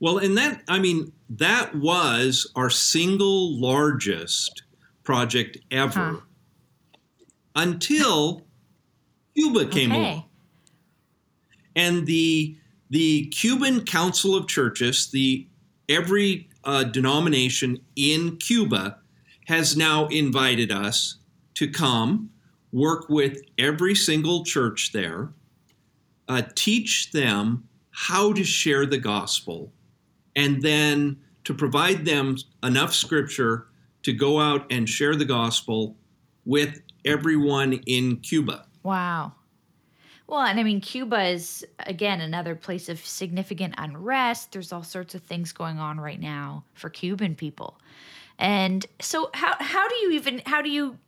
well, 0.00 0.18
and 0.18 0.36
that, 0.36 0.62
I 0.68 0.78
mean, 0.78 1.12
that 1.30 1.74
was 1.74 2.50
our 2.56 2.70
single 2.70 3.58
largest 3.58 4.62
project 5.02 5.58
ever 5.70 6.10
huh. 6.10 7.26
until 7.56 8.42
Cuba 9.34 9.66
came 9.66 9.92
okay. 9.92 10.00
along. 10.00 10.24
And 11.76 12.06
the 12.06 12.56
the 12.90 13.26
Cuban 13.26 13.84
Council 13.84 14.36
of 14.36 14.46
Churches, 14.46 15.10
the 15.10 15.46
every 15.88 16.48
uh, 16.62 16.84
denomination 16.84 17.78
in 17.96 18.36
Cuba 18.36 18.98
has 19.46 19.76
now 19.76 20.06
invited 20.06 20.70
us 20.70 21.16
to 21.54 21.68
come 21.68 22.30
work 22.72 23.08
with 23.08 23.40
every 23.58 23.94
single 23.94 24.44
church 24.44 24.92
there, 24.92 25.30
uh, 26.28 26.42
teach 26.54 27.12
them 27.12 27.68
how 27.90 28.32
to 28.32 28.44
share 28.44 28.86
the 28.86 28.98
gospel 28.98 29.72
and 30.36 30.62
then 30.62 31.16
to 31.44 31.54
provide 31.54 32.04
them 32.04 32.36
enough 32.62 32.94
scripture 32.94 33.66
to 34.02 34.12
go 34.12 34.40
out 34.40 34.66
and 34.70 34.88
share 34.88 35.14
the 35.14 35.24
gospel 35.24 35.96
with 36.44 36.80
everyone 37.04 37.74
in 37.86 38.16
Cuba. 38.18 38.66
Wow. 38.82 39.32
Well, 40.26 40.40
and 40.40 40.58
I 40.58 40.62
mean, 40.62 40.80
Cuba 40.80 41.22
is, 41.24 41.66
again, 41.80 42.20
another 42.20 42.54
place 42.54 42.88
of 42.88 43.04
significant 43.04 43.74
unrest. 43.76 44.52
There's 44.52 44.72
all 44.72 44.82
sorts 44.82 45.14
of 45.14 45.22
things 45.22 45.52
going 45.52 45.78
on 45.78 46.00
right 46.00 46.20
now 46.20 46.64
for 46.72 46.88
Cuban 46.88 47.34
people. 47.34 47.78
And 48.38 48.84
so, 49.00 49.30
how, 49.34 49.54
how 49.60 49.86
do 49.86 49.94
you 49.96 50.12
even, 50.12 50.42
how 50.46 50.62
do 50.62 50.70
you, 50.70 50.98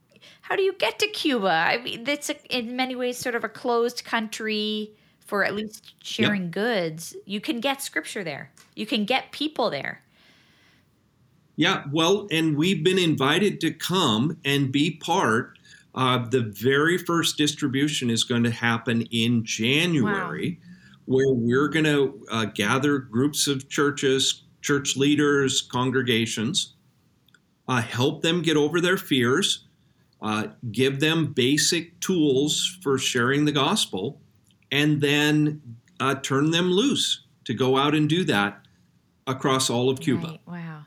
how 0.42 0.54
do 0.54 0.62
you 0.62 0.75
get 0.75 0.99
to 0.99 1.09
Cuba? 1.09 1.49
I 1.49 1.78
mean, 1.78 2.06
it's 2.06 2.30
a, 2.30 2.37
in 2.54 2.76
many 2.76 2.95
ways 2.95 3.18
sort 3.18 3.35
of 3.35 3.42
a 3.42 3.49
closed 3.49 4.04
country 4.04 4.92
for 5.26 5.45
at 5.45 5.54
least 5.54 5.95
sharing 6.02 6.45
yep. 6.45 6.50
goods. 6.52 7.16
You 7.26 7.40
can 7.40 7.61
get 7.61 7.83
scripture 7.83 8.25
there 8.25 8.50
you 8.76 8.87
can 8.87 9.04
get 9.04 9.33
people 9.33 9.71
there. 9.71 10.02
Yeah, 11.56 11.85
well, 11.90 12.28
and 12.30 12.56
we've 12.56 12.85
been 12.85 12.99
invited 12.99 13.61
to 13.62 13.73
come 13.73 14.37
and 14.45 14.71
be 14.71 14.90
part. 14.90 15.59
Uh, 15.95 16.28
the 16.28 16.42
very 16.42 16.99
first 16.99 17.38
distribution 17.38 18.11
is 18.11 18.23
going 18.23 18.45
to 18.45 18.50
happen 18.50 19.02
in 19.11 19.42
January, 19.42 20.61
wow. 20.61 21.16
where 21.16 21.35
we're 21.35 21.68
going 21.68 21.87
to 21.87 22.26
uh, 22.30 22.45
gather 22.45 22.99
groups 22.99 23.47
of 23.47 23.71
churches, 23.71 24.42
church 24.61 24.99
leaders, 24.99 25.62
congregations, 25.62 26.75
uh, 27.66 27.80
help 27.80 28.21
them 28.21 28.42
get 28.42 28.59
over 28.59 28.78
their 28.78 28.99
fears, 28.99 29.64
uh, 30.21 30.49
give 30.71 31.00
them 31.00 31.33
basic 31.33 31.99
tools 32.00 32.78
for 32.83 32.99
sharing 32.99 33.47
the 33.47 33.52
gospel, 33.52 34.21
and 34.70 35.00
then 35.00 35.61
uh, 36.00 36.14
turn 36.16 36.50
them 36.50 36.70
loose 36.70 37.23
to 37.44 37.54
go 37.54 37.76
out 37.76 37.94
and 37.94 38.08
do 38.08 38.25
that 38.25 38.61
across 39.26 39.70
all 39.70 39.88
of 39.88 40.00
Cuba. 40.00 40.26
Right. 40.26 40.40
Wow. 40.46 40.82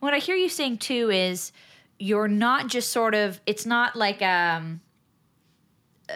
What 0.00 0.14
I 0.14 0.18
hear 0.18 0.36
you 0.36 0.48
saying 0.48 0.78
too 0.78 1.10
is 1.10 1.52
you're 1.98 2.28
not 2.28 2.68
just 2.68 2.90
sort 2.90 3.14
of, 3.14 3.40
it's 3.46 3.64
not 3.64 3.94
like 3.94 4.20
um, 4.22 4.80
uh, 6.08 6.14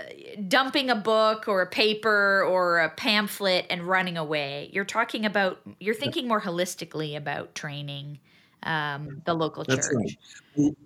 dumping 0.49 0.90
a 0.90 0.96
book 0.96 1.49
or 1.49 1.62
a 1.62 1.66
paper 1.66 2.42
or 2.44 2.80
a 2.80 2.90
pamphlet 2.90 3.66
and 3.70 3.82
running 3.82 4.16
away. 4.16 4.70
You're 4.73 4.85
talking 4.85 5.25
about, 5.25 5.61
you're 5.78 5.94
thinking 5.94 6.26
more 6.26 6.40
holistically 6.40 7.16
about 7.16 7.54
training 7.54 8.18
um, 8.64 9.23
the 9.25 9.35
local 9.35 9.64
That's 9.64 9.88
church. 9.88 10.16
Right. 10.56 10.76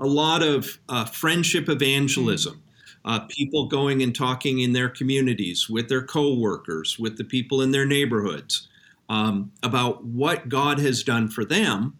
A 0.00 0.06
lot 0.06 0.42
of 0.42 0.78
uh, 0.88 1.04
friendship 1.04 1.68
evangelism. 1.68 2.62
Uh, 3.04 3.20
people 3.20 3.66
going 3.66 4.02
and 4.02 4.14
talking 4.14 4.60
in 4.60 4.72
their 4.72 4.88
communities 4.88 5.68
with 5.68 5.88
their 5.88 6.02
coworkers, 6.02 6.98
with 6.98 7.16
the 7.16 7.24
people 7.24 7.62
in 7.62 7.70
their 7.70 7.86
neighborhoods 7.86 8.68
um, 9.08 9.52
about 9.62 10.04
what 10.04 10.48
God 10.48 10.78
has 10.78 11.02
done 11.02 11.28
for 11.28 11.44
them, 11.44 11.96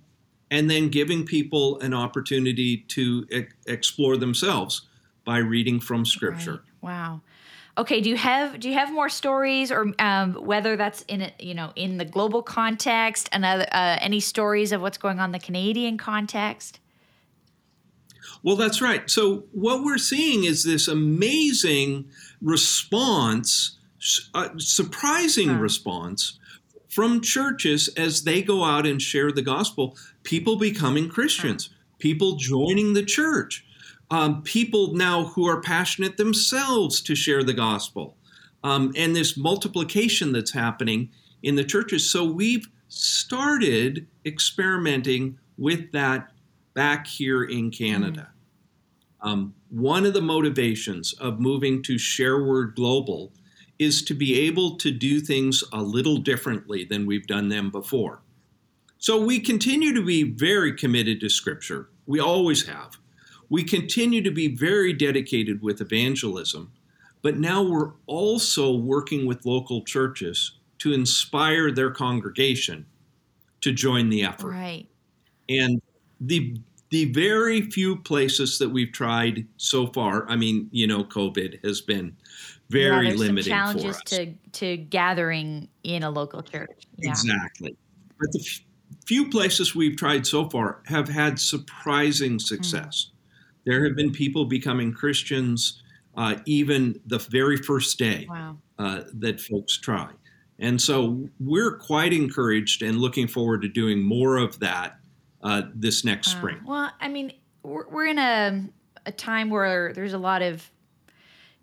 and 0.51 0.71
then 0.71 0.89
giving 0.89 1.25
people 1.25 1.79
an 1.81 1.95
opportunity 1.95 2.79
to 2.89 3.27
e- 3.31 3.45
explore 3.67 4.17
themselves 4.17 4.83
by 5.25 5.39
reading 5.39 5.81
from 5.81 6.05
Scripture. 6.05 6.53
Right. 6.53 6.61
Wow. 6.81 7.21
Okay. 7.77 8.01
Do 8.01 8.11
you 8.11 8.17
have 8.17 8.59
do 8.59 8.69
you 8.69 8.75
have 8.75 8.93
more 8.93 9.09
stories, 9.09 9.71
or 9.71 9.93
um, 9.99 10.35
whether 10.35 10.77
that's 10.77 11.03
in 11.03 11.23
a, 11.23 11.33
you 11.39 11.55
know 11.55 11.73
in 11.77 11.99
the 11.99 12.05
global 12.05 12.43
context, 12.43 13.29
and 13.33 13.45
uh, 13.45 13.67
any 14.01 14.21
stories 14.21 14.73
of 14.73 14.81
what's 14.81 14.99
going 14.99 15.21
on 15.21 15.27
in 15.27 15.33
the 15.33 15.39
Canadian 15.39 15.97
context? 15.97 16.81
Well, 18.43 18.57
that's 18.57 18.81
right. 18.81 19.09
So, 19.11 19.45
what 19.53 19.83
we're 19.83 19.99
seeing 19.99 20.45
is 20.45 20.65
this 20.65 20.89
amazing 20.89 22.11
response, 22.41 23.79
uh, 24.35 24.51
surprising 24.59 25.49
huh. 25.49 25.59
response 25.59 26.39
from 26.89 27.21
churches 27.21 27.89
as 27.97 28.25
they 28.25 28.43
go 28.43 28.65
out 28.65 28.87
and 28.87 29.03
share 29.03 29.33
the 29.33 29.43
gospel. 29.43 29.97
People 30.23 30.57
becoming 30.57 31.09
Christians, 31.09 31.67
huh. 31.67 31.97
people 31.99 32.37
joining 32.37 32.95
the 32.95 33.05
church, 33.05 33.67
um, 34.11 34.43
people 34.43 34.95
now 34.95 35.25
who 35.25 35.47
are 35.47 35.61
passionate 35.61 36.17
themselves 36.17 37.01
to 37.03 37.15
share 37.15 37.43
the 37.43 37.55
gospel, 37.55 38.17
um, 38.63 38.93
and 38.97 39.17
this 39.17 39.37
multiplication 39.37 40.33
that's 40.33 40.53
happening 40.53 41.11
in 41.43 41.57
the 41.57 41.65
churches. 41.65 42.09
So, 42.09 42.25
we've 42.25 42.69
started 42.89 44.07
experimenting 44.25 45.39
with 45.59 45.91
that 45.93 46.31
back 46.79 47.09
here 47.09 47.43
in 47.43 47.73
Canada. 47.73 48.31
Mm-hmm. 49.21 49.29
Um, 49.29 49.55
one 49.69 50.07
of 50.07 50.15
the 50.15 50.23
motivations 50.23 51.13
of 51.15 51.41
moving 51.41 51.83
to 51.83 51.97
Shareword 51.97 52.77
Global 52.77 53.33
is 53.81 54.01
to 54.03 54.15
be 54.15 54.47
able 54.47 54.77
to 54.77 54.93
do 54.93 55.19
things 55.19 55.65
a 55.73 55.83
little 55.83 56.19
differently 56.19 56.85
than 56.85 57.05
we've 57.05 57.27
done 57.27 57.49
them 57.49 57.73
before. 57.73 58.23
So 58.99 59.21
we 59.21 59.41
continue 59.41 59.93
to 59.93 60.05
be 60.05 60.23
very 60.23 60.73
committed 60.73 61.19
to 61.19 61.29
Scripture. 61.29 61.89
We 62.07 62.21
always 62.21 62.69
have. 62.69 62.97
We 63.49 63.65
continue 63.65 64.23
to 64.23 64.31
be 64.31 64.55
very 64.55 64.93
dedicated 64.93 65.61
with 65.61 65.81
evangelism, 65.81 66.71
but 67.23 67.39
now 67.39 67.61
we're 67.61 67.91
also 68.07 68.73
working 68.73 69.27
with 69.27 69.45
local 69.45 69.83
churches 69.85 70.53
to 70.79 70.93
inspire 70.93 71.73
their 71.73 71.91
congregation 71.91 72.87
to 73.63 73.73
join 73.73 74.11
the 74.11 74.23
effort. 74.23 74.53
Right. 74.53 74.87
And 75.49 75.83
the 76.21 76.61
the 76.91 77.13
very 77.13 77.63
few 77.63 77.97
places 77.97 78.59
that 78.59 78.71
we've 78.71 78.93
tried 78.93 79.47
so 79.57 79.89
far, 79.89 80.29
I 80.29 80.37
mean, 80.37 80.69
you 80.73 80.87
know, 80.87 81.05
COVID 81.05 81.65
has 81.65 81.81
been 81.81 82.17
very 82.71 83.09
yeah, 83.09 83.15
limiting 83.15 83.51
challenges 83.51 83.97
for 83.97 84.03
us. 84.03 84.03
to 84.05 84.35
to 84.53 84.77
gathering 84.77 85.69
in 85.85 86.03
a 86.03 86.11
local 86.11 86.43
church. 86.43 86.87
Yeah. 86.97 87.11
Exactly. 87.11 87.77
But 88.19 88.33
the 88.33 88.45
f- 88.45 88.61
few 89.07 89.29
places 89.31 89.75
we've 89.75 89.97
tried 89.97 90.27
so 90.27 90.49
far 90.49 90.83
have 90.87 91.09
had 91.09 91.39
surprising 91.39 92.39
success. 92.39 93.11
Mm. 93.11 93.15
There 93.65 93.85
have 93.85 93.97
been 93.97 94.13
people 94.13 94.45
becoming 94.45 94.93
Christians 94.93 95.83
uh, 96.17 96.37
even 96.47 97.01
the 97.07 97.19
very 97.19 97.57
first 97.57 97.99
day 97.99 98.27
wow. 98.29 98.57
uh, 98.79 99.03
that 99.15 99.41
folks 99.41 99.79
try. 99.79 100.11
And 100.59 100.83
so 100.83 101.29
we're 101.39 101.77
quite 101.77 102.13
encouraged 102.13 102.83
and 102.83 102.99
looking 102.99 103.29
forward 103.29 103.63
to 103.63 103.69
doing 103.69 104.03
more 104.03 104.37
of 104.37 104.59
that 104.59 104.98
uh, 105.43 105.63
this 105.75 106.05
next 106.05 106.29
uh, 106.29 106.39
spring. 106.39 106.59
Well, 106.67 106.91
I 107.01 107.09
mean, 107.09 107.33
we're, 107.63 107.89
we're 107.89 108.07
in 108.07 108.19
a, 108.19 108.69
a 109.07 109.13
time 109.13 109.51
where 109.51 109.93
there's 109.93 110.15
a 110.15 110.19
lot 110.19 110.43
of 110.43 110.71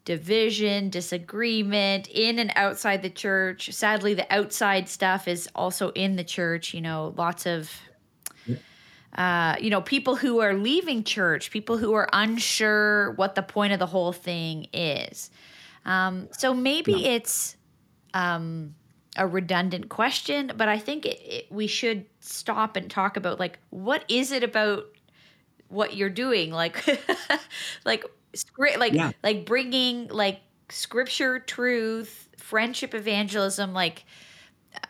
division, 0.05 0.89
disagreement 0.89 2.08
in 2.08 2.39
and 2.39 2.51
outside 2.55 3.01
the 3.01 3.10
church. 3.10 3.72
Sadly, 3.72 4.13
the 4.13 4.32
outside 4.34 4.88
stuff 4.88 5.27
is 5.27 5.50
also 5.55 5.89
in 5.91 6.15
the 6.15 6.24
church. 6.24 6.74
You 6.74 6.82
know, 6.82 7.13
lots 7.17 7.46
of. 7.46 7.72
Uh, 9.17 9.55
you 9.62 9.70
know, 9.70 9.79
people 9.79 10.17
who 10.17 10.41
are 10.41 10.53
leaving 10.53 11.01
church, 11.01 11.50
people 11.50 11.77
who 11.77 11.94
are 11.94 12.10
unsure 12.12 13.11
what 13.11 13.33
the 13.33 13.42
point 13.42 13.72
of 13.72 13.79
the 13.79 13.85
whole 13.85 14.11
thing 14.11 14.68
is. 14.74 15.31
Um, 15.85 16.27
so 16.38 16.53
maybe 16.53 16.92
yeah. 16.92 17.11
it's 17.11 17.55
um, 18.14 18.75
a 19.16 19.28
redundant 19.28 19.90
question, 19.90 20.51
but 20.58 20.68
I 20.68 20.78
think 20.78 21.06
it, 21.06 21.20
it, 21.22 21.51
we 21.51 21.68
should 21.68 22.06
stop 22.20 22.75
and 22.75 22.90
talk 22.90 23.18
about 23.18 23.40
like 23.40 23.60
what 23.70 24.04
is 24.08 24.32
it 24.32 24.44
about 24.44 24.86
what 25.70 25.96
you're 25.96 26.10
doing, 26.10 26.51
like 26.51 26.86
like 27.86 28.06
script, 28.34 28.80
like 28.80 28.94
yeah. 28.94 29.12
like 29.24 29.46
bringing 29.46 30.08
like 30.10 30.42
scripture, 30.70 31.40
truth, 31.40 32.30
friendship, 32.38 32.94
evangelism, 32.94 33.74
like 33.74 34.06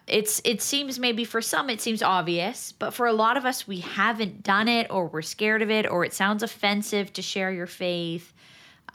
it's 0.08 0.42
it 0.44 0.62
seems 0.62 1.00
maybe 1.00 1.24
for 1.24 1.42
some 1.42 1.70
it 1.70 1.82
seems 1.82 2.02
obvious 2.02 2.72
but 2.72 2.92
for 2.92 3.06
a 3.06 3.14
lot 3.14 3.38
of 3.38 3.46
us 3.46 3.68
we 3.68 3.80
haven't 3.80 4.44
done 4.44 4.68
it 4.68 4.88
or 4.90 5.08
we're 5.08 5.22
scared 5.22 5.62
of 5.62 5.70
it 5.70 5.88
or 5.90 6.04
it 6.04 6.14
sounds 6.14 6.44
offensive 6.44 7.12
to 7.14 7.22
share 7.22 7.52
your 7.52 7.68
faith 7.68 8.34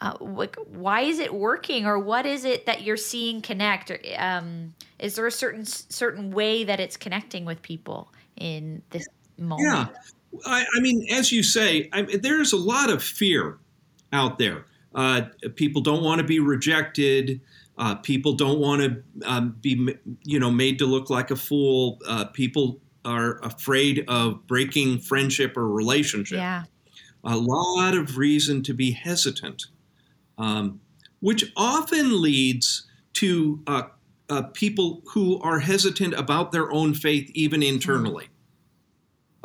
uh, 0.01 0.17
like 0.21 0.57
why 0.67 1.03
is 1.03 1.19
it 1.19 1.35
working 1.35 1.87
or 1.87 1.99
what 1.99 2.25
is 2.25 2.45
it 2.45 2.67
that 2.67 2.83
you're 2.83 2.97
seeing 2.97 3.43
connect? 3.43 3.91
Or, 3.91 3.99
um, 4.17 4.75
is 4.99 5.17
there 5.17 5.27
a 5.27 5.33
certain 5.33 5.65
certain 5.67 6.31
way 6.31 6.65
that 6.65 6.81
it's 6.81 6.97
connecting 6.97 7.45
with 7.45 7.61
people 7.63 8.13
in 8.37 8.83
this 8.91 9.07
moment? 9.39 9.69
Yeah. 9.69 9.87
I, 10.47 10.65
I 10.77 10.81
mean 10.81 11.07
as 11.11 11.33
you 11.33 11.43
say 11.43 11.89
I 11.93 12.03
there's 12.03 12.53
a 12.53 12.57
lot 12.57 12.91
of 12.91 13.03
fear 13.03 13.59
out 14.13 14.39
there. 14.39 14.65
Uh, 14.95 15.23
people 15.55 15.83
don't 15.83 16.03
want 16.03 16.21
to 16.21 16.27
be 16.27 16.41
rejected. 16.41 17.41
Uh, 17.79 17.95
people 17.95 18.33
don't 18.33 18.59
want 18.59 18.83
to 18.83 19.31
um, 19.31 19.57
be 19.61 19.95
you 20.25 20.41
know 20.41 20.51
made 20.51 20.79
to 20.79 20.87
look 20.87 21.11
like 21.11 21.31
a 21.31 21.37
fool. 21.37 21.99
Uh, 22.07 22.25
people 22.25 22.81
are 23.05 23.39
afraid 23.45 24.05
of 24.09 24.47
breaking 24.47 24.99
friendship 24.99 25.57
or 25.57 25.69
relationship. 25.69 26.39
Yeah. 26.39 26.65
A 27.23 27.37
lot 27.37 27.95
of 27.95 28.17
reason 28.17 28.63
to 28.63 28.73
be 28.73 28.93
hesitant 28.93 29.67
um, 30.41 30.81
which 31.21 31.53
often 31.57 32.21
leads 32.21 32.89
to 33.13 33.61
uh, 33.67 33.83
uh, 34.31 34.43
people 34.55 35.03
who 35.13 35.39
are 35.41 35.61
hesitant 35.61 36.15
about 36.15 36.51
their 36.51 36.73
own 36.73 36.95
faith, 36.95 37.31
even 37.35 37.63
internally. 37.63 38.29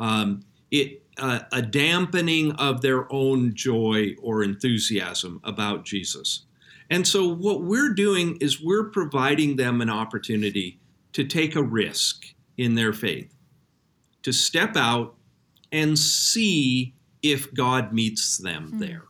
Um, 0.00 0.44
it 0.70 1.02
uh, 1.18 1.40
a 1.52 1.62
dampening 1.62 2.52
of 2.52 2.82
their 2.82 3.10
own 3.10 3.54
joy 3.54 4.14
or 4.20 4.42
enthusiasm 4.42 5.40
about 5.44 5.84
Jesus. 5.84 6.44
And 6.90 7.06
so, 7.06 7.26
what 7.26 7.62
we're 7.62 7.94
doing 7.94 8.36
is 8.40 8.62
we're 8.62 8.90
providing 8.90 9.56
them 9.56 9.80
an 9.80 9.90
opportunity 9.90 10.78
to 11.12 11.24
take 11.24 11.56
a 11.56 11.62
risk 11.62 12.34
in 12.58 12.74
their 12.74 12.92
faith, 12.92 13.34
to 14.22 14.32
step 14.32 14.76
out 14.76 15.14
and 15.72 15.98
see 15.98 16.94
if 17.22 17.52
God 17.54 17.92
meets 17.92 18.38
them 18.38 18.72
mm. 18.74 18.78
there. 18.78 19.04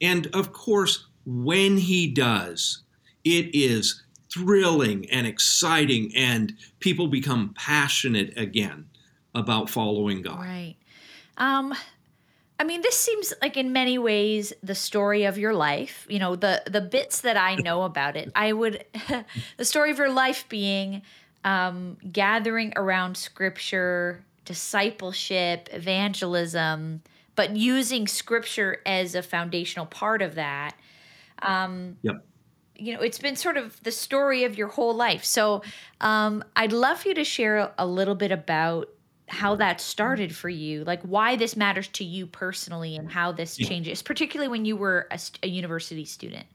And 0.00 0.26
of 0.34 0.52
course, 0.52 1.06
when 1.24 1.78
he 1.78 2.08
does, 2.08 2.82
it 3.24 3.54
is 3.54 4.02
thrilling 4.32 5.08
and 5.10 5.26
exciting, 5.26 6.12
and 6.14 6.54
people 6.80 7.08
become 7.08 7.54
passionate 7.56 8.36
again 8.36 8.86
about 9.34 9.70
following 9.70 10.22
God. 10.22 10.40
Right. 10.40 10.76
Um, 11.38 11.74
I 12.58 12.64
mean, 12.64 12.80
this 12.80 12.96
seems 12.96 13.34
like 13.42 13.56
in 13.56 13.72
many 13.72 13.98
ways 13.98 14.52
the 14.62 14.74
story 14.74 15.24
of 15.24 15.36
your 15.36 15.52
life. 15.52 16.06
You 16.08 16.18
know, 16.18 16.36
the 16.36 16.62
the 16.66 16.80
bits 16.80 17.20
that 17.20 17.36
I 17.36 17.56
know 17.56 17.82
about 17.82 18.16
it, 18.16 18.30
I 18.34 18.52
would 18.52 18.84
the 19.56 19.64
story 19.64 19.90
of 19.90 19.98
your 19.98 20.12
life 20.12 20.48
being 20.48 21.02
um, 21.44 21.98
gathering 22.10 22.72
around 22.76 23.16
Scripture, 23.16 24.24
discipleship, 24.44 25.68
evangelism 25.72 27.02
but 27.36 27.54
using 27.54 28.08
scripture 28.08 28.78
as 28.84 29.14
a 29.14 29.22
foundational 29.22 29.86
part 29.86 30.22
of 30.22 30.34
that. 30.34 30.74
Um, 31.42 31.98
yep. 32.02 32.24
You 32.78 32.94
know, 32.94 33.00
it's 33.00 33.18
been 33.18 33.36
sort 33.36 33.56
of 33.56 33.82
the 33.84 33.92
story 33.92 34.44
of 34.44 34.58
your 34.58 34.68
whole 34.68 34.94
life. 34.94 35.24
So 35.24 35.62
um, 36.00 36.44
I'd 36.56 36.72
love 36.72 37.00
for 37.00 37.08
you 37.08 37.14
to 37.14 37.24
share 37.24 37.72
a 37.78 37.86
little 37.86 38.14
bit 38.14 38.32
about 38.32 38.88
how 39.28 39.56
that 39.56 39.80
started 39.80 40.34
for 40.34 40.48
you, 40.48 40.84
like 40.84 41.02
why 41.02 41.36
this 41.36 41.56
matters 41.56 41.88
to 41.88 42.04
you 42.04 42.26
personally 42.26 42.96
and 42.96 43.10
how 43.10 43.32
this 43.32 43.56
changes, 43.56 44.02
particularly 44.02 44.48
when 44.48 44.64
you 44.64 44.76
were 44.76 45.08
a, 45.10 45.18
a 45.42 45.48
university 45.48 46.04
student. 46.04 46.46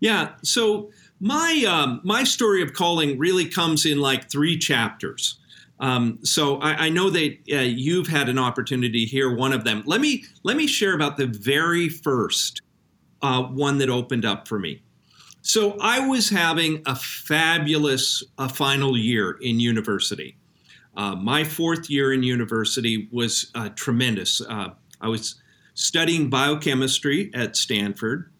Yeah. 0.00 0.32
So 0.42 0.90
my 1.20 1.64
um, 1.68 2.00
my 2.04 2.24
story 2.24 2.62
of 2.62 2.72
calling 2.72 3.18
really 3.18 3.46
comes 3.46 3.86
in 3.86 3.98
like 3.98 4.30
three 4.30 4.58
chapters. 4.58 5.38
Um, 5.78 6.18
so 6.22 6.56
I, 6.58 6.86
I, 6.86 6.88
know 6.88 7.10
that 7.10 7.36
uh, 7.52 7.56
you've 7.56 8.06
had 8.06 8.30
an 8.30 8.38
opportunity 8.38 9.04
to 9.04 9.10
hear 9.10 9.34
one 9.34 9.52
of 9.52 9.64
them. 9.64 9.82
Let 9.84 10.00
me 10.00 10.24
let 10.42 10.56
me 10.56 10.66
share 10.66 10.94
about 10.94 11.18
the 11.18 11.26
very 11.26 11.90
first 11.90 12.62
uh, 13.20 13.42
one 13.42 13.76
that 13.78 13.90
opened 13.90 14.24
up 14.24 14.48
for 14.48 14.58
me. 14.58 14.82
So 15.42 15.76
I 15.80 16.00
was 16.08 16.30
having 16.30 16.82
a 16.86 16.96
fabulous 16.96 18.24
uh, 18.38 18.48
final 18.48 18.96
year 18.96 19.38
in 19.42 19.60
university. 19.60 20.36
Uh, 20.96 21.14
my 21.14 21.44
fourth 21.44 21.90
year 21.90 22.12
in 22.12 22.22
university 22.22 23.08
was 23.12 23.50
uh, 23.54 23.68
tremendous. 23.76 24.40
Uh, 24.40 24.70
I 25.00 25.08
was 25.08 25.36
studying 25.74 26.30
biochemistry 26.30 27.30
at 27.34 27.54
Stanford. 27.54 28.32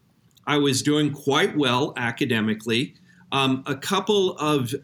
I 0.46 0.56
was 0.56 0.82
doing 0.82 1.12
quite 1.12 1.56
well 1.56 1.92
academically. 1.96 2.94
Um, 3.30 3.62
a 3.66 3.76
couple 3.76 4.36
of 4.38 4.74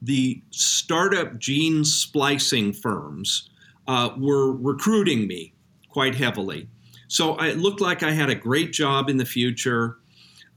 the 0.00 0.42
startup 0.50 1.38
gene 1.38 1.84
splicing 1.84 2.72
firms 2.72 3.50
uh, 3.86 4.10
were 4.16 4.52
recruiting 4.52 5.26
me 5.26 5.54
quite 5.88 6.14
heavily. 6.14 6.68
So 7.08 7.36
it 7.38 7.58
looked 7.58 7.80
like 7.80 8.02
I 8.02 8.12
had 8.12 8.30
a 8.30 8.34
great 8.34 8.72
job 8.72 9.08
in 9.08 9.16
the 9.16 9.24
future. 9.24 9.96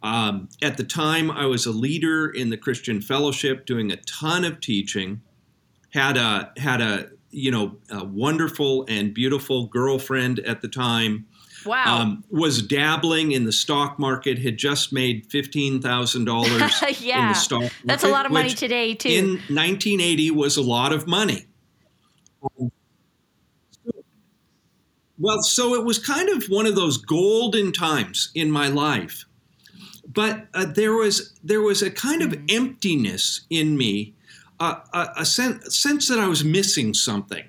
Um, 0.04 0.50
at 0.62 0.78
the 0.78 0.84
time, 0.84 1.32
I 1.32 1.46
was 1.46 1.66
a 1.66 1.72
leader 1.72 2.30
in 2.30 2.50
the 2.50 2.58
Christian 2.58 3.02
Fellowship, 3.02 3.66
doing 3.66 3.92
a 3.92 3.98
ton 3.98 4.44
of 4.44 4.60
teaching. 4.60 5.22
Had 5.94 6.18
a 6.18 6.52
had 6.58 6.82
a 6.82 7.10
you 7.32 7.52
know 7.52 7.78
a 7.90 8.04
wonderful 8.04 8.86
and 8.88 9.14
beautiful 9.14 9.68
girlfriend 9.68 10.40
at 10.40 10.62
the 10.62 10.68
time. 10.68 11.26
Wow. 11.66 11.98
Um, 11.98 12.24
was 12.30 12.62
dabbling 12.62 13.32
in 13.32 13.46
the 13.46 13.52
stock 13.52 14.00
market. 14.00 14.40
Had 14.40 14.58
just 14.58 14.92
made 14.92 15.28
fifteen 15.30 15.82
thousand 15.82 16.26
dollars 16.26 16.62
yeah, 17.00 17.22
in 17.22 17.28
the 17.30 17.34
stock 17.34 17.62
market. 17.62 17.78
That's 17.86 18.04
a 18.04 18.10
lot 18.10 18.26
of 18.26 18.32
money 18.32 18.50
today 18.50 18.96
too. 18.96 19.10
In 19.10 19.26
1980, 19.32 20.32
was 20.32 20.58
a 20.58 20.62
lot 20.62 20.94
of 20.94 21.08
money. 21.08 21.46
Um, 22.44 22.72
well, 25.20 25.42
so 25.44 25.76
it 25.76 25.86
was 25.86 26.00
kind 26.00 26.30
of 26.30 26.46
one 26.46 26.66
of 26.66 26.76
those 26.76 26.98
golden 26.98 27.72
times 27.72 28.32
in 28.34 28.50
my 28.50 28.68
life, 28.68 29.26
but 30.08 30.48
uh, 30.56 30.66
there 30.66 30.94
was 30.94 31.40
there 31.44 31.62
was 31.62 31.84
a 31.84 31.92
kind 31.92 32.24
of 32.24 32.36
emptiness 32.50 33.42
in 33.52 33.78
me, 33.78 34.16
uh, 34.60 34.80
a, 34.94 35.10
a 35.18 35.26
sense, 35.26 35.78
sense 35.78 36.08
that 36.08 36.18
I 36.18 36.28
was 36.28 36.44
missing 36.44 36.96
something. 36.96 37.44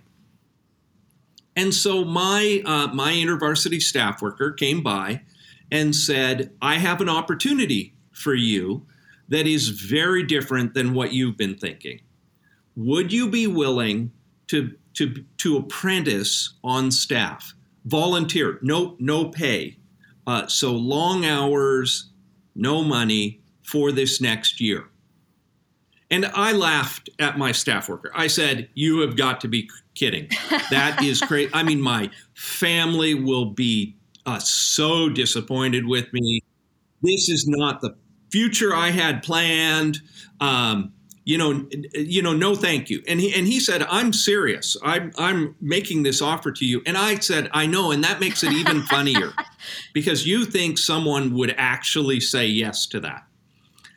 And 1.63 1.73
so 1.73 2.05
my 2.05 2.61
uh, 2.67 2.89
my 2.89 3.13
intervarsity 3.13 3.81
staff 3.81 4.21
worker 4.21 4.51
came 4.51 4.83
by 4.83 5.23
and 5.71 5.95
said, 5.95 6.51
"I 6.61 6.79
have 6.79 7.01
an 7.01 7.09
opportunity 7.09 7.95
for 8.11 8.35
you 8.35 8.85
that 9.29 9.47
is 9.47 9.69
very 9.69 10.25
different 10.25 10.75
than 10.75 10.93
what 10.93 11.13
you've 11.13 11.37
been 11.37 11.55
thinking. 11.55 12.01
Would 12.75 13.13
you 13.13 13.31
be 13.31 13.47
willing 13.47 14.11
to 14.49 14.75
to 14.95 15.25
to 15.37 15.57
apprentice 15.57 16.55
on 16.65 16.91
staff?" 16.91 17.55
volunteer, 17.85 18.59
no 18.61 18.97
no 18.99 19.27
pay. 19.27 19.77
Uh, 20.27 20.49
so 20.49 20.73
long 20.73 21.25
hours, 21.25 22.11
no 22.57 22.83
money 22.83 23.41
for 23.63 23.93
this 23.93 24.21
next 24.21 24.61
year. 24.61 24.89
And 26.11 26.27
I 26.27 26.51
laughed 26.51 27.09
at 27.21 27.39
my 27.39 27.53
staff 27.53 27.89
worker. 27.89 28.11
I 28.15 28.27
said, 28.27 28.69
You 28.75 28.99
have 29.01 29.17
got 29.17 29.41
to 29.43 29.49
be 29.49 29.69
kidding. 29.95 30.29
That 30.71 31.03
is 31.03 31.21
crazy. 31.21 31.51
I 31.53 31.63
mean, 31.63 31.81
my 31.81 32.11
family 32.35 33.15
will 33.15 33.47
be 33.47 33.97
uh, 34.27 34.39
so 34.39 35.09
disappointed 35.09 35.87
with 35.87 36.13
me. 36.13 36.41
This 37.03 37.29
is 37.29 37.47
not 37.47 37.81
the 37.81 37.97
future 38.31 38.75
I 38.75 38.91
had 38.91 39.23
planned. 39.23 39.99
Um, 40.41 40.93
you 41.25 41.39
know, 41.39 41.69
you 41.95 42.21
know, 42.21 42.33
no, 42.33 42.55
thank 42.57 42.91
you. 42.91 43.03
And 43.07 43.21
he 43.21 43.33
and 43.33 43.47
he 43.47 43.61
said, 43.61 43.83
I'm 43.89 44.13
serious. 44.13 44.77
I'm 44.83 45.13
I'm 45.17 45.55
making 45.61 46.03
this 46.03 46.21
offer 46.21 46.51
to 46.51 46.65
you. 46.65 46.83
And 46.85 46.97
I 46.99 47.17
said, 47.17 47.49
I 47.53 47.67
know, 47.67 47.93
and 47.93 48.03
that 48.03 48.19
makes 48.19 48.43
it 48.43 48.53
even 48.53 48.83
funnier 48.83 49.33
because 49.93 50.27
you 50.27 50.45
think 50.45 50.79
someone 50.79 51.35
would 51.35 51.55
actually 51.57 52.19
say 52.19 52.47
yes 52.47 52.87
to 52.87 53.01
that. 53.01 53.25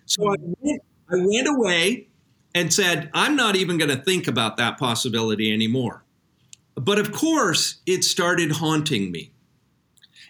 So 0.05 0.27
I 0.31 0.35
went, 0.39 0.81
I 1.09 1.15
went 1.15 1.47
away 1.47 2.07
and 2.55 2.73
said, 2.73 3.11
I'm 3.13 3.35
not 3.35 3.57
even 3.57 3.77
going 3.77 3.91
to 3.91 4.01
think 4.01 4.27
about 4.27 4.57
that 4.57 4.79
possibility 4.79 5.53
anymore. 5.53 6.03
But 6.73 6.97
of 6.97 7.11
course, 7.11 7.81
it 7.85 8.03
started 8.03 8.53
haunting 8.53 9.11
me. 9.11 9.31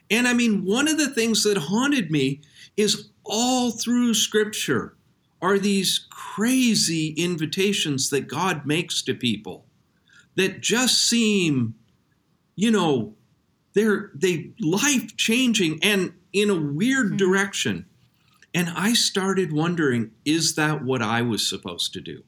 And 0.10 0.28
I 0.28 0.34
mean, 0.34 0.66
one 0.66 0.88
of 0.88 0.98
the 0.98 1.10
things 1.10 1.44
that 1.44 1.58
haunted 1.58 2.12
me 2.12 2.42
is 2.76 3.10
all 3.24 3.72
through 3.72 4.16
scripture 4.16 4.96
are 5.42 5.60
these 5.60 6.08
crazy 6.10 7.10
invitations 7.10 8.10
that 8.10 8.28
God 8.28 8.66
makes 8.66 9.02
to 9.04 9.14
people 9.14 9.66
that 10.36 10.62
just 10.62 11.08
seem, 11.08 11.76
you 12.56 12.72
know, 12.72 13.14
they're 13.74 14.12
they 14.16 14.52
life 14.60 15.16
changing 15.18 15.80
and 15.84 16.14
in 16.34 16.50
a 16.50 16.56
weird 16.56 17.08
mm-hmm. 17.08 17.18
direction. 17.18 17.86
And 18.56 18.70
I 18.74 18.94
started 18.94 19.52
wondering, 19.52 20.12
is 20.24 20.56
that 20.56 20.82
what 20.82 21.02
I 21.02 21.22
was 21.22 21.46
supposed 21.46 21.92
to 21.94 22.00
do? 22.00 22.24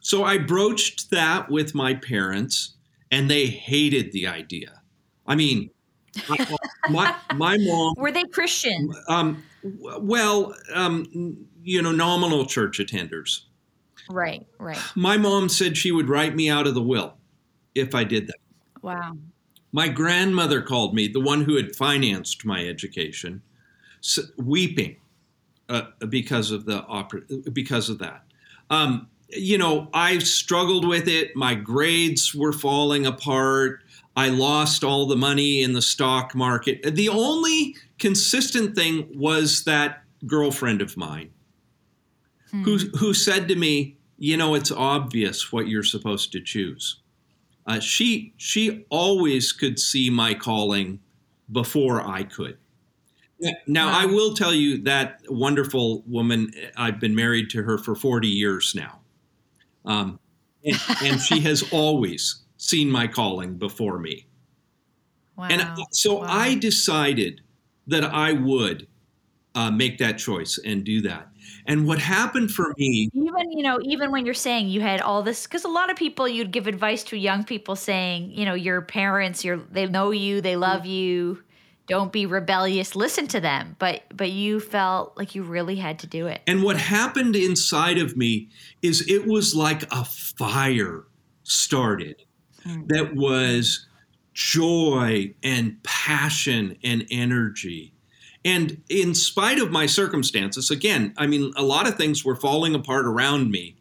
So 0.00 0.24
I 0.24 0.38
broached 0.38 1.12
that 1.12 1.48
with 1.48 1.72
my 1.72 1.94
parents, 1.94 2.74
and 3.08 3.30
they 3.30 3.46
hated 3.46 4.10
the 4.10 4.26
idea. 4.26 4.82
I 5.24 5.36
mean, 5.36 5.70
my, 6.90 7.14
my 7.36 7.56
mom. 7.58 7.94
Were 7.96 8.10
they 8.10 8.24
Christian? 8.24 8.92
Um, 9.08 9.44
well, 9.62 10.56
um, 10.74 11.46
you 11.62 11.80
know, 11.80 11.92
nominal 11.92 12.44
church 12.44 12.80
attenders. 12.80 13.42
Right, 14.10 14.44
right. 14.58 14.80
My 14.96 15.16
mom 15.16 15.48
said 15.48 15.76
she 15.76 15.92
would 15.92 16.08
write 16.08 16.34
me 16.34 16.50
out 16.50 16.66
of 16.66 16.74
the 16.74 16.82
will 16.82 17.14
if 17.74 17.94
I 17.94 18.02
did 18.02 18.26
that. 18.26 18.38
Wow. 18.82 19.16
My 19.70 19.88
grandmother 19.88 20.60
called 20.60 20.92
me, 20.92 21.06
the 21.06 21.20
one 21.20 21.44
who 21.44 21.54
had 21.54 21.76
financed 21.76 22.44
my 22.44 22.66
education, 22.66 23.42
weeping 24.36 24.96
uh, 25.68 25.82
because 26.08 26.50
of 26.50 26.64
the 26.64 26.82
opera, 26.84 27.22
because 27.52 27.88
of 27.88 27.98
that. 27.98 28.22
Um, 28.70 29.08
you 29.30 29.58
know, 29.58 29.88
I 29.92 30.18
struggled 30.18 30.86
with 30.86 31.06
it. 31.08 31.36
My 31.36 31.54
grades 31.54 32.34
were 32.34 32.52
falling 32.52 33.06
apart. 33.06 33.82
I 34.16 34.30
lost 34.30 34.82
all 34.82 35.06
the 35.06 35.16
money 35.16 35.62
in 35.62 35.74
the 35.74 35.82
stock 35.82 36.34
market. 36.34 36.82
The 36.94 37.08
only 37.08 37.76
consistent 37.98 38.74
thing 38.74 39.06
was 39.16 39.64
that 39.64 40.02
girlfriend 40.26 40.82
of 40.82 40.96
mine 40.96 41.30
hmm. 42.50 42.62
who, 42.64 42.78
who 42.98 43.14
said 43.14 43.48
to 43.48 43.54
me, 43.54 43.96
You 44.18 44.36
know, 44.36 44.54
it's 44.54 44.72
obvious 44.72 45.52
what 45.52 45.68
you're 45.68 45.84
supposed 45.84 46.32
to 46.32 46.40
choose. 46.40 47.00
Uh, 47.66 47.80
she, 47.80 48.32
she 48.38 48.86
always 48.88 49.52
could 49.52 49.78
see 49.78 50.08
my 50.08 50.32
calling 50.32 51.00
before 51.52 52.00
I 52.00 52.22
could. 52.22 52.56
Now, 53.66 53.86
wow. 53.86 54.00
I 54.00 54.06
will 54.06 54.34
tell 54.34 54.52
you 54.52 54.78
that 54.82 55.20
wonderful 55.28 56.02
woman, 56.06 56.52
I've 56.76 56.98
been 56.98 57.14
married 57.14 57.50
to 57.50 57.62
her 57.62 57.78
for 57.78 57.94
40 57.94 58.26
years 58.26 58.74
now. 58.74 59.00
Um, 59.84 60.18
and, 60.64 60.76
and 61.04 61.20
she 61.20 61.40
has 61.40 61.64
always 61.72 62.42
seen 62.56 62.90
my 62.90 63.06
calling 63.06 63.56
before 63.56 63.98
me. 63.98 64.26
Wow. 65.36 65.48
And 65.50 65.68
so 65.92 66.16
wow. 66.16 66.26
I 66.28 66.54
decided 66.56 67.42
that 67.86 68.04
I 68.04 68.32
would 68.32 68.88
uh, 69.54 69.70
make 69.70 69.98
that 69.98 70.18
choice 70.18 70.58
and 70.64 70.84
do 70.84 71.00
that. 71.02 71.28
And 71.66 71.86
what 71.86 71.98
happened 71.98 72.50
for 72.50 72.74
me, 72.78 73.10
even 73.12 73.52
you 73.52 73.62
know, 73.62 73.78
even 73.82 74.10
when 74.10 74.24
you're 74.24 74.34
saying 74.34 74.68
you 74.68 74.80
had 74.80 75.00
all 75.00 75.22
this, 75.22 75.46
because 75.46 75.64
a 75.64 75.68
lot 75.68 75.90
of 75.90 75.96
people 75.96 76.26
you'd 76.26 76.50
give 76.50 76.66
advice 76.66 77.04
to 77.04 77.16
young 77.16 77.44
people 77.44 77.76
saying, 77.76 78.30
you 78.30 78.44
know, 78.44 78.54
your 78.54 78.80
parents, 78.82 79.44
your 79.44 79.58
they 79.70 79.86
know 79.86 80.10
you, 80.10 80.40
they 80.40 80.56
love 80.56 80.86
you, 80.86 81.42
don't 81.88 82.12
be 82.12 82.26
rebellious, 82.26 82.94
listen 82.94 83.26
to 83.28 83.40
them. 83.40 83.76
But 83.78 84.02
but 84.14 84.30
you 84.30 84.60
felt 84.60 85.16
like 85.16 85.34
you 85.34 85.42
really 85.42 85.76
had 85.76 85.98
to 86.00 86.06
do 86.06 86.26
it. 86.26 86.42
And 86.46 86.62
what 86.62 86.76
happened 86.76 87.36
inside 87.36 87.98
of 87.98 88.16
me 88.16 88.48
is 88.82 89.08
it 89.08 89.26
was 89.26 89.54
like 89.54 89.82
a 89.92 90.04
fire 90.04 91.04
started 91.42 92.22
mm-hmm. 92.66 92.86
that 92.88 93.14
was 93.14 93.86
joy 94.34 95.34
and 95.42 95.82
passion 95.82 96.76
and 96.84 97.04
energy 97.10 97.92
and 98.44 98.82
in 98.88 99.14
spite 99.14 99.58
of 99.58 99.70
my 99.70 99.86
circumstances, 99.86 100.70
again, 100.70 101.12
I 101.16 101.26
mean, 101.26 101.52
a 101.56 101.62
lot 101.62 101.88
of 101.88 101.96
things 101.96 102.24
were 102.24 102.36
falling 102.36 102.74
apart 102.74 103.06
around 103.06 103.50
me. 103.50 103.76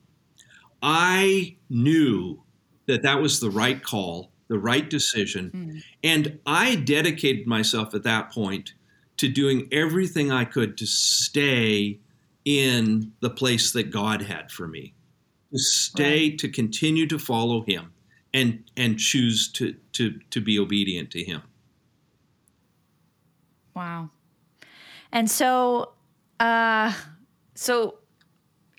I 0.81 1.55
knew 1.69 2.43
that 2.87 3.03
that 3.03 3.21
was 3.21 3.39
the 3.39 3.49
right 3.49 3.81
call, 3.81 4.31
the 4.47 4.59
right 4.59 4.89
decision. 4.89 5.51
Mm. 5.53 5.83
And 6.03 6.39
I 6.45 6.75
dedicated 6.75 7.47
myself 7.47 7.93
at 7.93 8.03
that 8.03 8.31
point 8.31 8.73
to 9.17 9.27
doing 9.27 9.67
everything 9.71 10.31
I 10.31 10.45
could 10.45 10.77
to 10.77 10.85
stay 10.85 11.99
in 12.45 13.11
the 13.19 13.29
place 13.29 13.73
that 13.73 13.91
God 13.91 14.21
had 14.21 14.51
for 14.51 14.67
me, 14.67 14.93
to 15.51 15.59
stay, 15.59 16.29
right. 16.29 16.39
to 16.39 16.49
continue 16.49 17.07
to 17.07 17.19
follow 17.19 17.63
Him 17.63 17.91
and, 18.33 18.63
and 18.77 18.97
choose 18.97 19.51
to, 19.53 19.75
to, 19.93 20.19
to 20.29 20.39
be 20.39 20.57
obedient 20.59 21.11
to 21.11 21.23
Him. 21.23 21.41
Wow. 23.75 24.11
And 25.11 25.29
so, 25.29 25.93
uh, 26.39 26.93
so, 27.55 27.95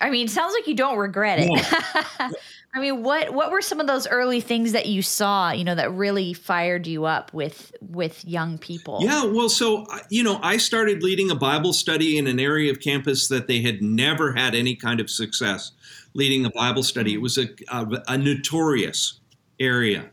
I 0.01 0.09
mean, 0.09 0.27
sounds 0.27 0.53
like 0.53 0.67
you 0.67 0.75
don't 0.75 0.97
regret 0.97 1.39
it. 1.41 2.35
I 2.73 2.79
mean, 2.79 3.01
what 3.01 3.33
what 3.33 3.51
were 3.51 3.61
some 3.61 3.79
of 3.79 3.87
those 3.87 4.07
early 4.07 4.41
things 4.41 4.73
that 4.73 4.85
you 4.85 5.01
saw, 5.01 5.51
you 5.51 5.63
know, 5.63 5.73
that 5.73 5.91
really 5.91 6.33
fired 6.33 6.85
you 6.85 7.05
up 7.05 7.33
with 7.33 7.73
with 7.81 8.23
young 8.25 8.59
people? 8.59 8.99
Yeah, 9.01 9.25
well, 9.25 9.49
so 9.49 9.85
uh, 9.85 9.99
you 10.09 10.21
know, 10.21 10.39
I 10.43 10.57
started 10.57 11.01
leading 11.01 11.31
a 11.31 11.35
Bible 11.35 11.73
study 11.73 12.17
in 12.17 12.27
an 12.27 12.39
area 12.39 12.71
of 12.71 12.79
campus 12.79 13.27
that 13.29 13.47
they 13.47 13.61
had 13.61 13.81
never 13.81 14.33
had 14.33 14.53
any 14.53 14.75
kind 14.75 14.99
of 14.99 15.09
success 15.09 15.71
leading 16.13 16.45
a 16.45 16.51
Bible 16.51 16.83
study. 16.83 17.15
It 17.15 17.19
mm. 17.19 17.23
was 17.23 17.37
a 17.39 17.47
a, 17.71 18.03
a 18.07 18.17
notorious 18.17 19.19
area, 19.59 20.11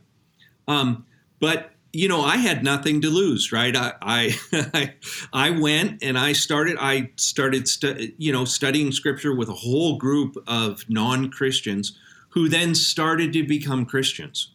um, 0.67 1.05
but 1.41 1.73
you 1.93 2.09
know, 2.09 2.21
I 2.21 2.37
had 2.37 2.63
nothing 2.63 3.01
to 3.03 3.09
lose, 3.09 3.53
right? 3.53 3.75
I, 3.75 4.35
I, 4.53 4.95
I 5.33 5.51
went 5.51 6.03
and 6.03 6.19
I 6.19 6.35
started, 6.35 6.77
I 6.79 7.11
started, 7.17 7.67
stu- 7.67 8.13
you 8.19 8.33
know, 8.33 8.45
studying 8.45 8.93
scripture 8.93 9.35
with 9.35 9.49
a 9.49 9.55
whole 9.55 9.97
group 9.97 10.37
of 10.47 10.85
non-Christians 10.91 11.99
who 12.31 12.49
then 12.49 12.75
started 12.75 13.33
to 13.33 13.43
become 13.43 13.87
Christians. 13.87 14.53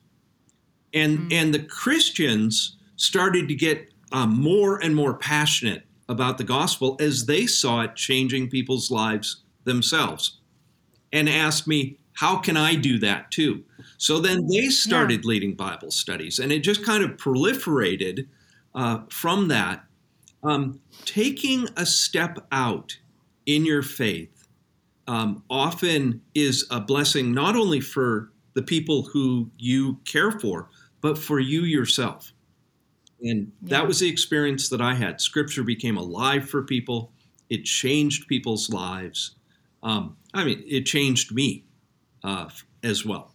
And, 0.94 1.20
mm-hmm. 1.20 1.28
and 1.32 1.54
the 1.54 1.64
Christians 1.64 2.78
started 2.96 3.48
to 3.48 3.56
get 3.56 3.94
um, 4.12 4.40
more 4.40 4.78
and 4.84 4.96
more 4.96 5.14
passionate 5.14 5.84
about 6.10 6.38
the 6.38 6.44
gospel 6.44 6.98
as 7.00 7.26
they 7.26 7.46
saw 7.48 7.82
it 7.82 7.96
changing 7.96 8.50
people's 8.50 8.92
lives 8.92 9.44
themselves 9.64 10.40
and 11.14 11.30
asked 11.30 11.68
me, 11.68 11.98
how 12.14 12.38
can 12.38 12.58
I 12.58 12.76
do 12.76 13.00
that 13.00 13.32
too? 13.32 13.64
So 13.98 14.20
then 14.20 14.48
they 14.48 14.68
started 14.68 15.24
yeah. 15.24 15.30
leading 15.30 15.56
Bible 15.56 15.92
studies, 15.92 16.40
and 16.40 16.52
it 16.52 16.60
just 16.60 16.86
kind 16.86 17.04
of 17.04 17.12
proliferated 17.12 18.28
uh, 18.76 19.00
from 19.10 19.48
that. 19.48 19.86
Um, 20.44 20.82
taking 21.06 21.68
a 21.78 21.86
step 21.86 22.40
out 22.52 22.98
in 23.46 23.64
your 23.64 23.84
faith 23.84 24.41
um, 25.08 25.44
often 25.50 26.22
is 26.36 26.66
a 26.72 26.80
blessing 26.80 27.34
not 27.34 27.56
only 27.56 27.80
for 27.80 28.32
the 28.54 28.62
people 28.62 29.04
who 29.04 29.50
you 29.58 30.00
care 30.06 30.32
for, 30.32 30.70
but 31.02 31.18
for 31.18 31.40
you 31.40 31.62
yourself. 31.62 32.34
And 33.22 33.52
yeah. 33.62 33.78
that 33.78 33.88
was 33.88 34.00
the 34.00 34.10
experience 34.10 34.70
that 34.70 34.82
I 34.82 34.94
had. 34.96 35.22
Scripture 35.22 35.64
became 35.64 35.98
alive 35.98 36.50
for 36.50 36.64
people, 36.64 37.12
it 37.50 37.66
changed 37.66 38.28
people's 38.28 38.70
lives. 38.70 39.36
Um, 39.84 40.18
I 40.34 40.44
mean, 40.44 40.64
it 40.66 40.86
changed 40.86 41.34
me 41.34 41.66
uh, 42.24 42.50
as 42.84 43.06
well. 43.06 43.34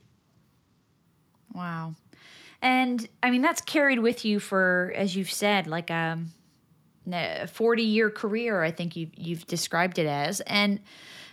Wow. 1.53 1.95
And 2.63 3.09
I 3.23 3.31
mean, 3.31 3.43
that's 3.43 3.61
carried 3.61 3.99
with 3.99 4.25
you 4.25 4.41
for, 4.41 4.93
as 4.97 5.15
you've 5.15 5.31
said, 5.31 5.67
like 5.67 5.91
um, 5.91 6.33
a 7.13 7.47
40 7.47 7.83
year 7.83 8.11
career, 8.11 8.63
I 8.63 8.71
think 8.71 8.97
you, 8.97 9.11
you've 9.15 9.47
described 9.47 9.99
it 9.99 10.07
as. 10.07 10.41
And 10.43 10.81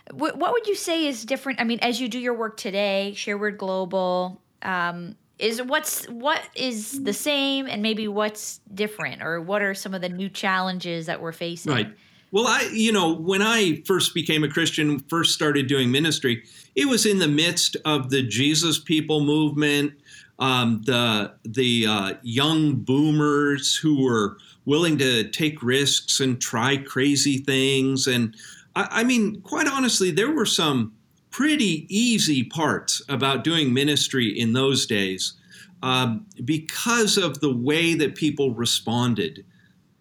w- 0.08 0.34
what 0.34 0.52
would 0.52 0.66
you 0.66 0.74
say 0.74 1.06
is 1.06 1.24
different? 1.24 1.60
I 1.60 1.64
mean, 1.64 1.78
as 1.80 2.00
you 2.00 2.08
do 2.08 2.18
your 2.18 2.34
work 2.34 2.56
today, 2.56 3.12
Shareword 3.14 3.58
Global, 3.58 4.40
um, 4.62 5.16
is 5.38 5.60
what's 5.62 6.06
what 6.06 6.42
is 6.54 7.02
the 7.02 7.12
same 7.12 7.66
and 7.66 7.82
maybe 7.82 8.06
what's 8.06 8.60
different 8.72 9.22
or 9.22 9.40
what 9.40 9.62
are 9.62 9.74
some 9.74 9.94
of 9.94 10.00
the 10.00 10.08
new 10.08 10.28
challenges 10.28 11.06
that 11.06 11.20
we're 11.20 11.32
facing 11.32 11.72
right 11.72 11.92
well 12.30 12.46
i 12.46 12.62
you 12.72 12.92
know 12.92 13.12
when 13.12 13.42
i 13.42 13.82
first 13.84 14.14
became 14.14 14.44
a 14.44 14.48
christian 14.48 15.00
first 15.00 15.34
started 15.34 15.66
doing 15.66 15.90
ministry 15.90 16.44
it 16.76 16.86
was 16.86 17.04
in 17.04 17.18
the 17.18 17.26
midst 17.26 17.76
of 17.84 18.10
the 18.10 18.22
jesus 18.22 18.78
people 18.78 19.24
movement 19.24 19.92
um, 20.38 20.82
the 20.84 21.32
the 21.44 21.86
uh, 21.86 22.14
young 22.22 22.74
boomers 22.74 23.76
who 23.76 24.02
were 24.02 24.36
willing 24.64 24.98
to 24.98 25.28
take 25.30 25.62
risks 25.62 26.20
and 26.20 26.40
try 26.40 26.76
crazy 26.76 27.38
things. 27.38 28.06
And 28.06 28.34
I, 28.76 28.88
I 28.90 29.04
mean, 29.04 29.40
quite 29.42 29.66
honestly, 29.66 30.10
there 30.10 30.32
were 30.32 30.46
some 30.46 30.94
pretty 31.30 31.86
easy 31.88 32.44
parts 32.44 33.02
about 33.08 33.44
doing 33.44 33.74
ministry 33.74 34.28
in 34.28 34.52
those 34.52 34.86
days 34.86 35.34
um, 35.82 36.26
because 36.44 37.18
of 37.18 37.40
the 37.40 37.54
way 37.54 37.94
that 37.94 38.14
people 38.14 38.54
responded 38.54 39.44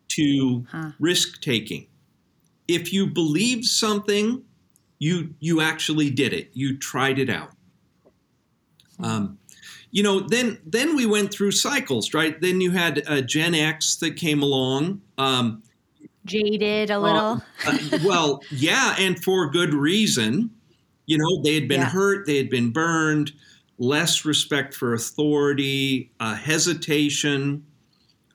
to 0.09 0.65
huh. 0.71 0.91
risk 0.99 1.41
taking. 1.41 1.87
If 2.67 2.93
you 2.93 3.07
believed 3.07 3.65
something, 3.65 4.43
you 4.99 5.33
you 5.39 5.59
actually 5.59 6.09
did 6.09 6.31
it. 6.31 6.51
You 6.53 6.77
tried 6.77 7.19
it 7.19 7.29
out. 7.29 7.51
Um, 8.99 9.39
you 9.91 10.01
know, 10.01 10.21
then 10.21 10.59
then 10.65 10.95
we 10.95 11.05
went 11.05 11.33
through 11.33 11.51
cycles, 11.51 12.13
right? 12.13 12.39
Then 12.39 12.61
you 12.61 12.71
had 12.71 13.03
uh, 13.07 13.21
Gen 13.21 13.53
X 13.53 13.95
that 13.97 14.15
came 14.15 14.41
along. 14.41 15.01
Um, 15.17 15.63
Jaded 16.25 16.89
a 16.89 16.99
little. 16.99 17.41
Uh, 17.65 17.77
uh, 17.91 17.99
well, 18.03 18.41
yeah, 18.49 18.95
and 18.97 19.21
for 19.21 19.49
good 19.49 19.73
reason. 19.73 20.51
You 21.05 21.17
know, 21.17 21.43
they 21.43 21.55
had 21.55 21.67
been 21.67 21.81
yeah. 21.81 21.89
hurt, 21.89 22.25
they 22.25 22.37
had 22.37 22.49
been 22.49 22.71
burned, 22.71 23.33
less 23.77 24.23
respect 24.23 24.73
for 24.73 24.93
authority, 24.93 26.11
uh, 26.19 26.35
hesitation. 26.35 27.65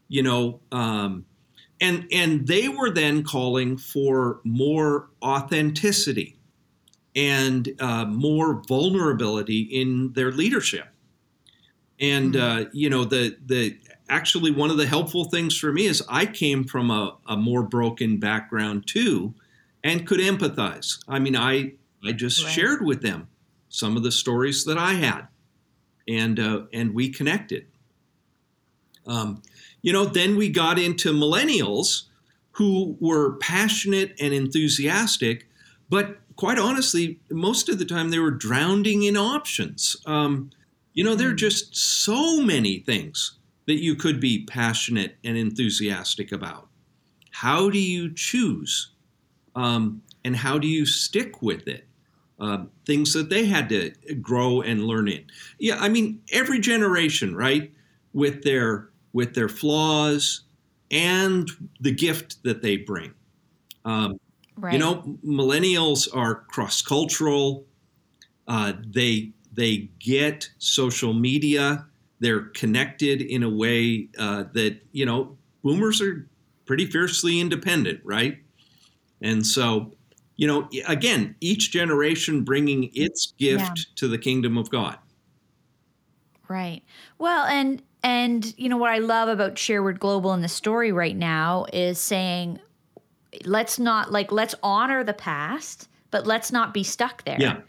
You 0.09 0.23
know, 0.23 0.61
um, 0.71 1.25
and 1.81 2.07
and 2.13 2.47
they 2.47 2.69
were 2.69 2.91
then 2.91 3.23
calling 3.23 3.77
for 3.79 4.41
more 4.45 5.09
authenticity 5.23 6.37
and 7.15 7.69
uh, 7.81 8.05
more 8.05 8.63
vulnerability 8.69 9.61
in 9.61 10.13
their 10.13 10.31
leadership. 10.31 10.87
And 12.01 12.35
mm-hmm. 12.35 12.67
uh, 12.67 12.71
you 12.73 12.91
know, 12.91 13.05
the 13.05 13.37
the 13.45 13.79
actually 14.09 14.51
one 14.51 14.71
of 14.71 14.77
the 14.77 14.87
helpful 14.87 15.25
things 15.25 15.57
for 15.57 15.73
me 15.73 15.87
is 15.87 16.03
I 16.09 16.27
came 16.27 16.65
from 16.65 16.91
a, 16.91 17.17
a 17.27 17.37
more 17.37 17.63
broken 17.63 18.19
background 18.19 18.87
too, 18.87 19.35
and 19.85 20.07
could 20.07 20.21
empathize. 20.21 21.03
I 21.09 21.19
mean, 21.19 21.37
I 21.37 21.73
I 22.05 22.13
just 22.13 22.45
right. 22.45 22.53
shared 22.53 22.85
with 22.85 23.03
them 23.03 23.29
some 23.69 23.97
of 23.97 24.03
the 24.03 24.13
stories 24.13 24.65
that 24.65 24.79
I 24.79 24.95
had, 24.95 25.29
and 26.07 26.39
uh, 26.39 26.63
and 26.73 26.95
we 26.95 27.11
connected. 27.11 27.67
Um, 29.07 29.43
you 29.83 29.93
know, 29.93 30.05
then 30.05 30.37
we 30.37 30.49
got 30.51 30.79
into 30.79 31.13
millennials 31.13 32.05
who 32.53 32.97
were 33.01 33.37
passionate 33.37 34.15
and 34.21 34.35
enthusiastic, 34.35 35.47
but 35.89 36.19
quite 36.37 36.59
honestly, 36.59 37.19
most 37.31 37.69
of 37.69 37.79
the 37.79 37.85
time 37.85 38.11
they 38.11 38.19
were 38.19 38.31
drowning 38.31 39.03
in 39.03 39.17
options. 39.17 39.97
Um, 40.07 40.51
you 40.93 41.05
know, 41.05 41.15
there 41.15 41.29
are 41.29 41.35
mm. 41.35 41.39
just 41.39 41.77
so 41.77 42.41
many 42.41 42.81
things 42.81 43.39
that 43.69 43.83
you 43.83 43.95
could 43.95 44.19
be 44.19 44.47
passionate 44.47 45.17
and 45.23 45.37
enthusiastic 45.37 46.33
about. 46.33 46.69
How 47.31 47.69
do 47.69 47.79
you 47.79 48.13
choose? 48.15 48.93
Um, 49.55 50.03
and 50.25 50.35
how 50.35 50.59
do 50.59 50.67
you 50.67 50.87
stick 50.87 51.43
with 51.43 51.69
it? 51.69 51.87
Uh, 52.41 52.65
things 52.87 53.13
that 53.13 53.29
they 53.29 53.45
had 53.45 53.69
to 53.69 53.91
grow 54.23 54.63
and 54.63 54.85
learn 54.85 55.07
in. 55.07 55.25
Yeah, 55.59 55.77
I 55.79 55.91
mean, 55.91 56.23
every 56.33 56.61
generation, 56.61 57.37
right, 57.37 57.71
with 58.15 58.43
their 58.43 58.89
with 59.13 59.35
their 59.35 59.49
flaws 59.49 60.45
and 60.91 61.51
the 61.81 61.93
gift 61.93 62.43
that 62.45 62.63
they 62.63 62.79
bring. 62.79 63.13
Um, 63.85 64.19
right. 64.57 64.73
You 64.73 64.79
know, 64.79 65.19
millennials 65.25 66.09
are 66.17 66.37
cross 66.37 66.81
cultural. 66.81 67.67
Uh, 68.47 68.73
they 68.87 69.33
they 69.53 69.91
get 69.99 70.49
social 70.57 71.13
media. 71.13 71.88
They're 72.21 72.47
connected 72.49 73.23
in 73.23 73.43
a 73.43 73.51
way 73.51 74.09
uh, 74.19 74.45
that, 74.53 74.81
you 74.93 75.07
know, 75.07 75.37
boomers 75.63 76.01
are 76.01 76.29
pretty 76.67 76.87
fiercely 76.87 77.41
independent, 77.41 78.01
right? 78.05 78.39
And 79.21 79.47
so, 79.47 79.93
you 80.37 80.47
know, 80.47 80.69
again, 80.87 81.37
each 81.41 81.71
generation 81.71 82.45
bringing 82.45 82.91
its 82.95 83.33
gift 83.39 83.63
yeah. 83.63 83.95
to 83.97 84.09
the 84.09 84.19
kingdom 84.19 84.57
of 84.57 84.71
God. 84.71 84.99
Right. 86.49 86.83
Well, 87.19 87.45
and 87.47 87.83
and 88.03 88.55
you 88.57 88.69
know 88.69 88.77
what 88.77 88.91
I 88.91 88.99
love 88.99 89.29
about 89.29 89.57
Shareword 89.57 89.99
Global 89.99 90.33
in 90.33 90.41
the 90.41 90.49
story 90.49 90.93
right 90.93 91.17
now 91.17 91.67
is 91.73 91.99
saying 91.99 92.61
let's 93.45 93.79
not 93.79 94.13
like 94.13 94.33
let's 94.33 94.55
honor 94.63 95.05
the 95.05 95.13
past, 95.13 95.89
but 96.11 96.27
let's 96.27 96.51
not 96.51 96.73
be 96.73 96.83
stuck 96.83 97.25
there. 97.25 97.37
Yeah 97.39 97.61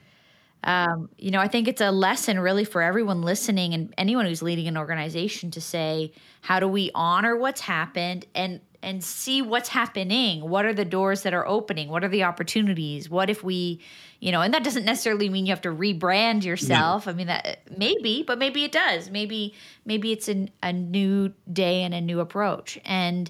um, 0.63 1.09
you 1.17 1.31
know, 1.31 1.39
I 1.39 1.47
think 1.47 1.67
it's 1.67 1.81
a 1.81 1.91
lesson 1.91 2.39
really 2.39 2.65
for 2.65 2.81
everyone 2.81 3.21
listening 3.21 3.73
and 3.73 3.93
anyone 3.97 4.25
who's 4.25 4.41
leading 4.41 4.67
an 4.67 4.77
organization 4.77 5.51
to 5.51 5.61
say, 5.61 6.11
how 6.41 6.59
do 6.59 6.67
we 6.67 6.91
honor 6.93 7.37
what's 7.37 7.61
happened 7.61 8.25
and 8.35 8.59
and 8.81 9.03
see 9.03 9.41
what's 9.41 9.67
happening? 9.67 10.49
What 10.49 10.65
are 10.65 10.73
the 10.73 10.85
doors 10.85 11.23
that 11.23 11.33
are 11.33 11.45
opening? 11.45 11.89
What 11.89 12.05
are 12.05 12.07
the 12.07 12.23
opportunities? 12.23 13.09
What 13.09 13.29
if 13.29 13.43
we, 13.43 13.81
you 14.21 14.31
know, 14.31 14.39
and 14.41 14.53
that 14.53 14.63
doesn't 14.63 14.85
necessarily 14.85 15.27
mean 15.27 15.45
you 15.45 15.51
have 15.51 15.61
to 15.63 15.69
rebrand 15.69 16.45
yourself. 16.45 17.05
No. 17.05 17.11
I 17.11 17.15
mean 17.15 17.27
that 17.27 17.59
maybe, 17.77 18.23
but 18.23 18.37
maybe 18.39 18.63
it 18.63 18.71
does. 18.71 19.09
Maybe 19.09 19.53
maybe 19.85 20.11
it's 20.11 20.29
an, 20.29 20.49
a 20.63 20.71
new 20.71 21.33
day 21.51 21.83
and 21.83 21.93
a 21.93 22.01
new 22.01 22.19
approach. 22.19 22.79
And 22.85 23.29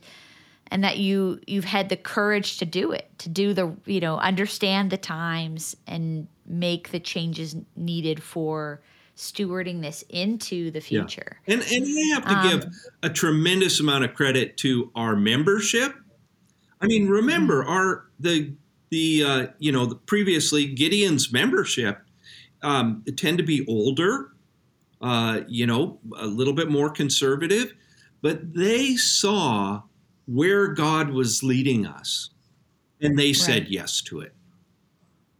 and 0.71 0.83
that 0.83 0.97
you 0.97 1.39
you've 1.47 1.65
had 1.65 1.89
the 1.89 1.97
courage 1.97 2.57
to 2.57 2.65
do 2.65 2.91
it 2.91 3.09
to 3.19 3.29
do 3.29 3.53
the 3.53 3.75
you 3.85 3.99
know 3.99 4.17
understand 4.17 4.91
the 4.91 4.97
times 4.97 5.75
and 5.87 6.27
make 6.49 6.89
the 6.91 6.99
changes 6.99 7.55
needed 7.75 8.21
for 8.21 8.81
stewarding 9.15 9.81
this 9.81 10.03
into 10.09 10.71
the 10.71 10.79
future 10.79 11.37
yeah. 11.45 11.55
and 11.55 11.63
and 11.71 11.83
we 11.83 12.09
have 12.11 12.25
to 12.25 12.33
um, 12.33 12.49
give 12.49 12.65
a 13.03 13.09
tremendous 13.09 13.79
amount 13.79 14.03
of 14.03 14.13
credit 14.13 14.55
to 14.57 14.89
our 14.95 15.15
membership 15.15 15.93
i 16.81 16.87
mean 16.87 17.07
remember 17.07 17.61
mm-hmm. 17.61 17.71
our 17.71 18.05
the 18.19 18.53
the 18.89 19.23
uh, 19.23 19.47
you 19.59 19.71
know 19.71 19.85
the 19.85 19.95
previously 19.95 20.65
gideon's 20.65 21.31
membership 21.31 21.99
um, 22.61 23.03
tend 23.15 23.37
to 23.37 23.43
be 23.43 23.65
older 23.67 24.31
uh, 25.01 25.41
you 25.47 25.67
know 25.67 25.99
a 26.17 26.25
little 26.25 26.53
bit 26.53 26.69
more 26.69 26.89
conservative 26.89 27.73
but 28.21 28.53
they 28.53 28.95
saw 28.95 29.81
where 30.25 30.67
God 30.67 31.09
was 31.09 31.43
leading 31.43 31.85
us. 31.85 32.29
And 33.01 33.17
they 33.17 33.33
said 33.33 33.67
yes 33.69 34.01
to 34.03 34.19
it. 34.19 34.33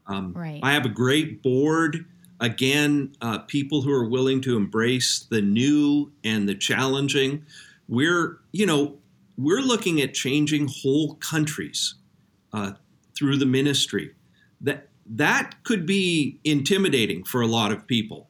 Um, 0.09 0.33
right. 0.33 0.59
I 0.61 0.73
have 0.73 0.85
a 0.85 0.89
great 0.89 1.41
board. 1.41 2.05
Again, 2.39 3.13
uh, 3.21 3.39
people 3.39 3.81
who 3.81 3.91
are 3.91 4.07
willing 4.07 4.41
to 4.41 4.57
embrace 4.57 5.25
the 5.29 5.41
new 5.41 6.11
and 6.23 6.49
the 6.49 6.55
challenging. 6.55 7.45
we're 7.87 8.39
you 8.51 8.65
know 8.65 8.97
we're 9.37 9.61
looking 9.61 10.01
at 10.01 10.13
changing 10.13 10.67
whole 10.67 11.15
countries 11.15 11.95
uh, 12.51 12.73
through 13.15 13.37
the 13.37 13.45
ministry. 13.45 14.11
That 14.61 14.87
that 15.05 15.63
could 15.63 15.85
be 15.85 16.39
intimidating 16.43 17.23
for 17.23 17.41
a 17.41 17.47
lot 17.47 17.71
of 17.71 17.87
people. 17.87 18.29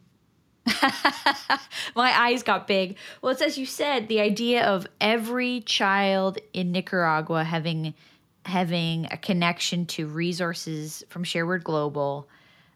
My 1.95 2.11
eyes 2.15 2.43
got 2.43 2.67
big. 2.67 2.97
Well, 3.21 3.31
it's 3.31 3.41
as 3.41 3.57
you 3.57 3.65
said, 3.65 4.07
the 4.07 4.21
idea 4.21 4.65
of 4.65 4.87
every 5.01 5.61
child 5.61 6.37
in 6.53 6.71
Nicaragua 6.71 7.43
having 7.43 7.93
having 8.49 9.07
a 9.11 9.17
connection 9.17 9.85
to 9.85 10.07
resources 10.07 11.03
from 11.09 11.23
Shareword 11.23 11.63
Global, 11.63 12.27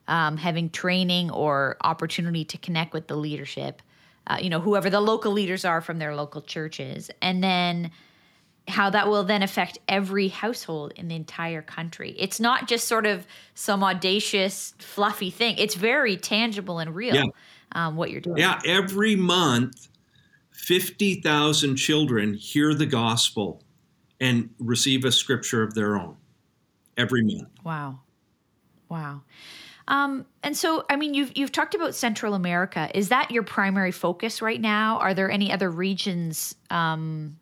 um, 0.07 0.37
having 0.37 0.69
training 0.69 1.31
or 1.31 1.77
opportunity 1.81 2.45
to 2.45 2.57
connect 2.57 2.93
with 2.93 3.07
the 3.07 3.15
leadership, 3.15 3.81
uh, 4.27 4.37
you 4.41 4.49
know, 4.49 4.59
whoever 4.59 4.89
the 4.89 5.01
local 5.01 5.31
leaders 5.31 5.65
are 5.65 5.81
from 5.81 5.99
their 5.99 6.15
local 6.15 6.41
churches, 6.41 7.11
and 7.21 7.43
then 7.43 7.91
how 8.67 8.89
that 8.89 9.07
will 9.07 9.23
then 9.23 9.43
affect 9.43 9.77
every 9.89 10.29
household 10.29 10.93
in 10.95 11.09
the 11.09 11.15
entire 11.15 11.61
country. 11.61 12.15
It's 12.17 12.39
not 12.39 12.67
just 12.67 12.87
sort 12.87 13.05
of 13.05 13.27
some 13.55 13.83
audacious, 13.83 14.73
fluffy 14.79 15.29
thing. 15.29 15.57
It's 15.57 15.75
very 15.75 16.15
tangible 16.15 16.79
and 16.79 16.95
real. 16.95 17.15
Yeah. 17.15 17.23
Um, 17.73 17.95
what 17.95 18.11
you're 18.11 18.21
doing. 18.21 18.37
Yeah, 18.37 18.61
every 18.65 19.15
month, 19.15 19.89
50,000 20.51 21.75
children 21.75 22.35
hear 22.35 22.73
the 22.73 22.85
gospel 22.85 23.63
and 24.19 24.49
receive 24.59 25.05
a 25.05 25.11
scripture 25.11 25.63
of 25.63 25.73
their 25.73 25.97
own 25.97 26.15
every 26.97 27.23
month. 27.23 27.49
Wow. 27.63 27.99
Wow. 28.89 29.21
Um, 29.87 30.25
and 30.43 30.55
so, 30.55 30.85
I 30.89 30.95
mean, 30.95 31.13
you've 31.13 31.31
you've 31.35 31.51
talked 31.51 31.75
about 31.75 31.93
Central 31.95 32.35
America. 32.35 32.89
Is 32.93 33.09
that 33.09 33.31
your 33.31 33.43
primary 33.43 33.91
focus 33.91 34.41
right 34.41 34.61
now? 34.61 34.97
Are 34.99 35.13
there 35.13 35.29
any 35.29 35.51
other 35.51 35.69
regions 35.69 36.55
um, 36.69 37.37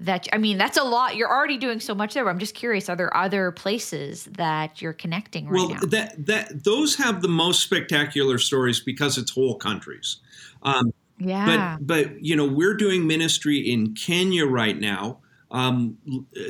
that 0.00 0.26
I 0.32 0.38
mean? 0.38 0.58
That's 0.58 0.76
a 0.76 0.82
lot. 0.82 1.14
You're 1.14 1.30
already 1.30 1.56
doing 1.56 1.78
so 1.78 1.94
much 1.94 2.14
there. 2.14 2.28
I'm 2.28 2.38
just 2.38 2.54
curious. 2.54 2.88
Are 2.88 2.96
there 2.96 3.16
other 3.16 3.52
places 3.52 4.24
that 4.32 4.82
you're 4.82 4.92
connecting 4.92 5.46
right 5.46 5.54
well, 5.54 5.68
now? 5.68 5.78
Well, 5.80 5.90
that 5.90 6.26
that 6.26 6.64
those 6.64 6.96
have 6.96 7.22
the 7.22 7.28
most 7.28 7.62
spectacular 7.62 8.38
stories 8.38 8.80
because 8.80 9.16
it's 9.16 9.30
whole 9.30 9.54
countries. 9.54 10.16
Um, 10.64 10.92
yeah. 11.20 11.76
But 11.80 11.86
but 11.86 12.24
you 12.24 12.34
know, 12.34 12.46
we're 12.46 12.74
doing 12.74 13.06
ministry 13.06 13.58
in 13.58 13.94
Kenya 13.94 14.46
right 14.46 14.78
now. 14.78 15.18
Um, 15.50 15.96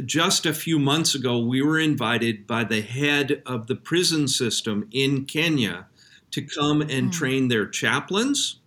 just 0.04 0.44
a 0.44 0.52
few 0.52 0.78
months 0.78 1.14
ago, 1.14 1.38
we 1.38 1.62
were 1.62 1.78
invited 1.78 2.46
by 2.46 2.64
the 2.64 2.80
head 2.80 3.42
of 3.46 3.68
the 3.68 3.76
prison 3.76 4.26
system 4.26 4.88
in 4.90 5.24
Kenya 5.24 5.86
to 6.32 6.42
come 6.42 6.80
and 6.82 7.08
mm. 7.08 7.12
train 7.12 7.48
their 7.48 7.66
chaplains 7.66 8.60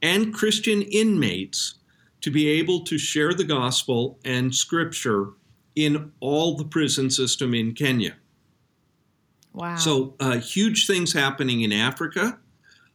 and 0.00 0.34
Christian 0.34 0.82
inmates 0.82 1.74
to 2.20 2.30
be 2.30 2.48
able 2.48 2.84
to 2.84 2.98
share 2.98 3.32
the 3.34 3.44
gospel 3.44 4.18
and 4.24 4.54
scripture 4.54 5.30
in 5.74 6.12
all 6.20 6.56
the 6.56 6.64
prison 6.64 7.10
system 7.10 7.54
in 7.54 7.74
Kenya. 7.74 8.14
Wow. 9.54 9.76
So, 9.76 10.14
uh, 10.20 10.38
huge 10.38 10.86
things 10.86 11.12
happening 11.12 11.62
in 11.62 11.72
Africa. 11.72 12.38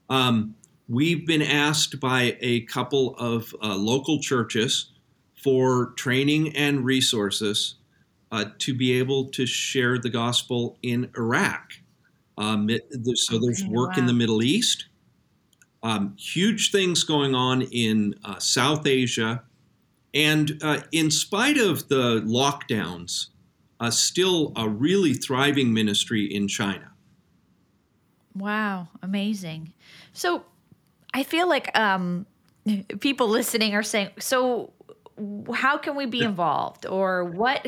Um, 0.09 0.55
we've 0.87 1.25
been 1.25 1.41
asked 1.41 1.99
by 1.99 2.37
a 2.41 2.61
couple 2.61 3.15
of 3.17 3.55
uh, 3.61 3.75
local 3.75 4.19
churches 4.19 4.91
for 5.41 5.93
training 5.95 6.55
and 6.55 6.83
resources 6.83 7.75
uh, 8.31 8.45
to 8.59 8.73
be 8.73 8.93
able 8.93 9.25
to 9.29 9.45
share 9.45 9.97
the 9.97 10.09
gospel 10.09 10.77
in 10.81 11.09
Iraq. 11.17 11.73
Um, 12.37 12.69
it, 12.69 12.87
so 13.17 13.39
there's 13.39 13.63
work 13.65 13.97
in 13.97 14.05
the 14.05 14.13
Middle 14.13 14.43
East, 14.43 14.85
um, 15.83 16.15
huge 16.17 16.71
things 16.71 17.03
going 17.03 17.35
on 17.35 17.63
in 17.63 18.15
uh, 18.23 18.39
South 18.39 18.85
Asia, 18.85 19.43
and 20.13 20.59
uh, 20.63 20.81
in 20.91 21.11
spite 21.11 21.57
of 21.57 21.87
the 21.89 22.21
lockdowns, 22.21 23.27
uh, 23.79 23.89
still 23.89 24.53
a 24.55 24.67
really 24.67 25.13
thriving 25.13 25.73
ministry 25.73 26.25
in 26.25 26.47
China. 26.47 26.91
Wow, 28.35 28.87
amazing. 29.01 29.73
So 30.13 30.45
I 31.13 31.23
feel 31.23 31.47
like 31.47 31.77
um, 31.77 32.25
people 32.99 33.27
listening 33.27 33.75
are 33.75 33.83
saying, 33.83 34.09
so 34.19 34.73
how 35.53 35.77
can 35.77 35.95
we 35.95 36.05
be 36.05 36.21
involved? 36.21 36.85
Or 36.85 37.23
what 37.23 37.65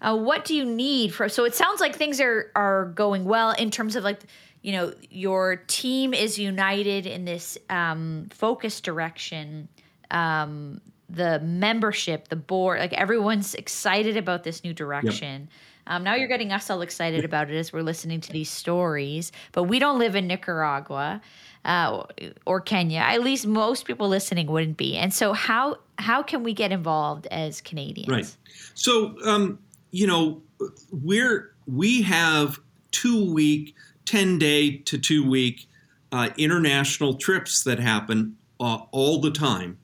uh, 0.00 0.16
what 0.16 0.44
do 0.44 0.54
you 0.54 0.64
need 0.64 1.14
for 1.14 1.28
so 1.28 1.44
it 1.44 1.54
sounds 1.54 1.80
like 1.80 1.96
things 1.96 2.20
are 2.20 2.50
are 2.54 2.86
going 2.86 3.24
well 3.24 3.52
in 3.52 3.70
terms 3.70 3.96
of 3.96 4.04
like 4.04 4.20
you 4.62 4.72
know 4.72 4.92
your 5.10 5.56
team 5.66 6.14
is 6.14 6.38
united 6.38 7.06
in 7.06 7.24
this 7.24 7.58
um, 7.70 8.28
focus 8.30 8.80
direction. 8.80 9.68
Um, 10.10 10.80
the 11.10 11.38
membership 11.40 12.28
the 12.28 12.36
board 12.36 12.80
like 12.80 12.92
everyone's 12.94 13.54
excited 13.54 14.16
about 14.16 14.42
this 14.42 14.64
new 14.64 14.72
direction. 14.72 15.42
Yep. 15.42 15.50
Um, 15.86 16.02
now 16.02 16.14
you're 16.14 16.28
getting 16.28 16.50
us 16.50 16.70
all 16.70 16.80
excited 16.80 17.24
about 17.26 17.50
it 17.50 17.56
as 17.56 17.72
we're 17.72 17.82
listening 17.82 18.20
to 18.22 18.32
these 18.32 18.50
stories, 18.50 19.32
but 19.52 19.64
we 19.64 19.78
don't 19.78 19.98
live 19.98 20.16
in 20.16 20.26
Nicaragua 20.26 21.20
uh, 21.64 22.04
or 22.46 22.60
Kenya. 22.60 23.00
At 23.00 23.22
least 23.22 23.46
most 23.46 23.84
people 23.84 24.08
listening 24.08 24.46
wouldn't 24.46 24.76
be. 24.76 24.96
And 24.96 25.12
so, 25.12 25.32
how 25.32 25.78
how 25.98 26.22
can 26.22 26.42
we 26.42 26.52
get 26.52 26.72
involved 26.72 27.26
as 27.30 27.60
Canadians? 27.60 28.08
Right. 28.08 28.36
So, 28.74 29.16
um, 29.24 29.58
you 29.90 30.06
know, 30.06 30.42
we're 30.90 31.54
we 31.66 32.02
have 32.02 32.58
two 32.90 33.32
week, 33.32 33.74
ten 34.04 34.38
day 34.38 34.78
to 34.78 34.98
two 34.98 35.28
week 35.28 35.66
uh, 36.12 36.30
international 36.36 37.14
trips 37.14 37.64
that 37.64 37.78
happen 37.78 38.36
uh, 38.60 38.78
all 38.92 39.20
the 39.20 39.30
time, 39.30 39.78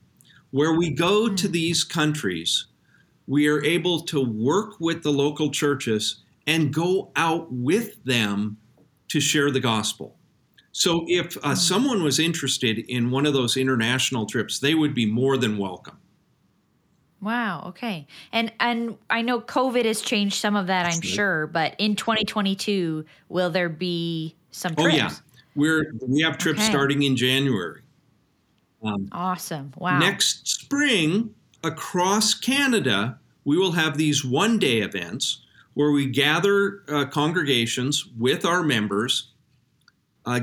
where 0.51 0.75
we 0.75 0.91
go 0.91 1.29
mm. 1.29 1.37
to 1.37 1.49
these 1.49 1.85
countries. 1.85 2.67
We 3.27 3.47
are 3.49 3.63
able 3.65 4.01
to 4.01 4.25
work 4.25 4.81
with 4.81 5.05
the 5.05 5.13
local 5.13 5.51
churches 5.51 6.17
and 6.49 6.75
go 6.75 7.13
out 7.15 7.53
with 7.53 8.03
them 8.03 8.57
to 9.09 9.21
share 9.21 9.53
the 9.53 9.61
gospel. 9.61 10.17
So 10.81 11.05
if 11.09 11.37
uh, 11.37 11.51
hmm. 11.51 11.55
someone 11.57 12.03
was 12.03 12.19
interested 12.19 12.79
in 12.79 13.11
one 13.11 13.27
of 13.27 13.35
those 13.35 13.59
international 13.59 14.25
trips, 14.25 14.61
they 14.61 14.75
would 14.75 14.95
be 14.95 15.05
more 15.05 15.37
than 15.37 15.59
welcome. 15.59 15.99
Wow. 17.21 17.65
Okay. 17.67 18.07
And 18.33 18.51
and 18.61 18.97
I 19.11 19.21
know 19.21 19.43
COVID 19.43 19.85
has 19.85 20.01
changed 20.01 20.37
some 20.37 20.57
of 20.57 20.69
that, 20.69 20.87
I'm 20.87 21.03
sure. 21.03 21.47
But 21.47 21.75
in 21.77 21.97
2022, 21.97 23.05
will 23.29 23.51
there 23.51 23.69
be 23.69 24.35
some 24.53 24.75
trips? 24.75 24.95
Oh 24.95 24.97
yeah, 24.97 25.11
we're 25.55 25.93
we 26.01 26.23
have 26.23 26.39
trips 26.39 26.61
okay. 26.61 26.71
starting 26.71 27.03
in 27.03 27.15
January. 27.15 27.83
Um, 28.83 29.11
awesome. 29.13 29.75
Wow. 29.77 29.99
Next 29.99 30.49
spring, 30.49 31.35
across 31.63 32.33
Canada, 32.33 33.19
we 33.45 33.59
will 33.59 33.73
have 33.73 33.99
these 33.99 34.25
one 34.25 34.59
day 34.59 34.79
events 34.79 35.45
where 35.75 35.91
we 35.91 36.07
gather 36.07 36.85
uh, 36.89 37.05
congregations 37.05 38.07
with 38.19 38.47
our 38.47 38.63
members 38.63 39.31
uh, 40.25 40.41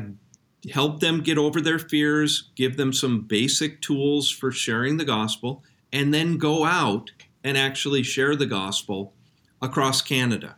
help 0.71 0.99
them 0.99 1.21
get 1.21 1.38
over 1.38 1.62
their 1.62 1.80
fears, 1.80 2.49
give 2.56 2.77
them 2.77 2.93
some 2.93 3.21
basic 3.21 3.82
tools 3.82 4.30
for 4.30 4.51
sharing 4.51 4.97
the 4.97 5.06
gospel, 5.06 5.63
and 5.93 6.13
then 6.13 6.38
go 6.38 6.65
out 6.65 7.12
and 7.43 7.58
actually 7.58 8.03
share 8.03 8.36
the 8.36 8.45
gospel 8.45 9.13
across 9.62 10.01
Canada. 10.01 10.58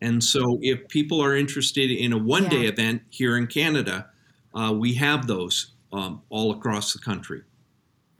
And 0.00 0.22
so, 0.22 0.58
if 0.62 0.88
people 0.88 1.20
are 1.20 1.34
interested 1.34 1.90
in 1.90 2.12
a 2.12 2.18
one 2.18 2.48
day 2.48 2.62
yeah. 2.62 2.68
event 2.68 3.02
here 3.10 3.36
in 3.36 3.48
Canada, 3.48 4.10
uh, 4.54 4.72
we 4.72 4.94
have 4.94 5.26
those 5.26 5.72
um, 5.92 6.22
all 6.28 6.52
across 6.52 6.92
the 6.92 7.00
country. 7.00 7.42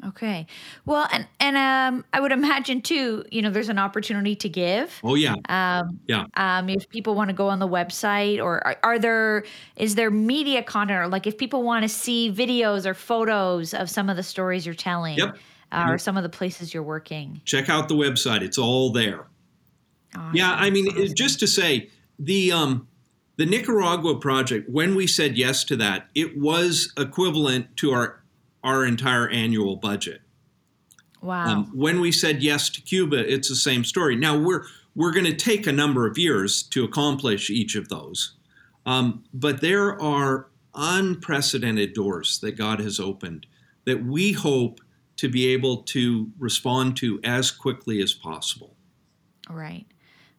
Okay. 0.06 0.46
Well, 0.86 1.08
and 1.10 1.26
and 1.40 1.56
um, 1.56 2.04
I 2.12 2.20
would 2.20 2.30
imagine 2.30 2.82
too. 2.82 3.24
You 3.32 3.42
know, 3.42 3.50
there's 3.50 3.68
an 3.68 3.78
opportunity 3.78 4.36
to 4.36 4.48
give. 4.48 5.00
Oh 5.02 5.16
yeah. 5.16 5.34
Um, 5.48 5.98
yeah. 6.06 6.26
Um, 6.34 6.68
if 6.68 6.88
people 6.88 7.16
want 7.16 7.30
to 7.30 7.34
go 7.34 7.48
on 7.48 7.58
the 7.58 7.66
website, 7.66 8.38
or 8.38 8.64
are, 8.64 8.76
are, 8.84 8.98
there 8.98 9.44
is 9.76 9.96
there 9.96 10.10
media 10.10 10.62
content, 10.62 11.00
or 11.00 11.08
like 11.08 11.26
if 11.26 11.36
people 11.36 11.64
want 11.64 11.82
to 11.82 11.88
see 11.88 12.32
videos 12.32 12.86
or 12.86 12.94
photos 12.94 13.74
of 13.74 13.90
some 13.90 14.08
of 14.08 14.16
the 14.16 14.22
stories 14.22 14.64
you're 14.64 14.74
telling, 14.74 15.18
yep. 15.18 15.36
Uh, 15.72 15.86
or 15.88 15.98
some 15.98 16.16
of 16.16 16.22
the 16.22 16.28
places 16.28 16.72
you're 16.72 16.82
working. 16.82 17.40
Check 17.44 17.68
out 17.68 17.88
the 17.88 17.96
website; 17.96 18.42
it's 18.42 18.58
all 18.58 18.92
there. 18.92 19.26
Awesome. 20.14 20.36
Yeah, 20.36 20.52
I 20.52 20.70
mean, 20.70 20.88
awesome. 20.88 21.14
just 21.14 21.40
to 21.40 21.48
say 21.48 21.90
the 22.20 22.52
um, 22.52 22.86
the 23.36 23.46
Nicaragua 23.46 24.16
project. 24.16 24.68
When 24.68 24.94
we 24.94 25.08
said 25.08 25.36
yes 25.36 25.64
to 25.64 25.76
that, 25.76 26.08
it 26.14 26.38
was 26.38 26.92
equivalent 26.96 27.76
to 27.78 27.92
our 27.92 28.17
our 28.62 28.84
entire 28.84 29.28
annual 29.28 29.76
budget. 29.76 30.20
Wow. 31.20 31.46
Um, 31.46 31.72
when 31.74 32.00
we 32.00 32.12
said 32.12 32.42
yes 32.42 32.68
to 32.70 32.80
Cuba, 32.80 33.16
it's 33.32 33.48
the 33.48 33.56
same 33.56 33.84
story. 33.84 34.16
Now 34.16 34.38
we're 34.38 34.64
we're 34.94 35.12
going 35.12 35.26
to 35.26 35.34
take 35.34 35.66
a 35.66 35.72
number 35.72 36.06
of 36.06 36.18
years 36.18 36.62
to 36.64 36.84
accomplish 36.84 37.50
each 37.50 37.76
of 37.76 37.88
those, 37.88 38.34
um, 38.86 39.24
but 39.32 39.60
there 39.60 40.00
are 40.00 40.48
unprecedented 40.74 41.92
doors 41.92 42.38
that 42.40 42.56
God 42.56 42.80
has 42.80 42.98
opened 42.98 43.46
that 43.84 44.04
we 44.04 44.32
hope 44.32 44.80
to 45.16 45.28
be 45.28 45.48
able 45.48 45.78
to 45.78 46.30
respond 46.38 46.96
to 46.98 47.20
as 47.24 47.50
quickly 47.50 48.00
as 48.00 48.14
possible. 48.14 48.76
Right. 49.50 49.86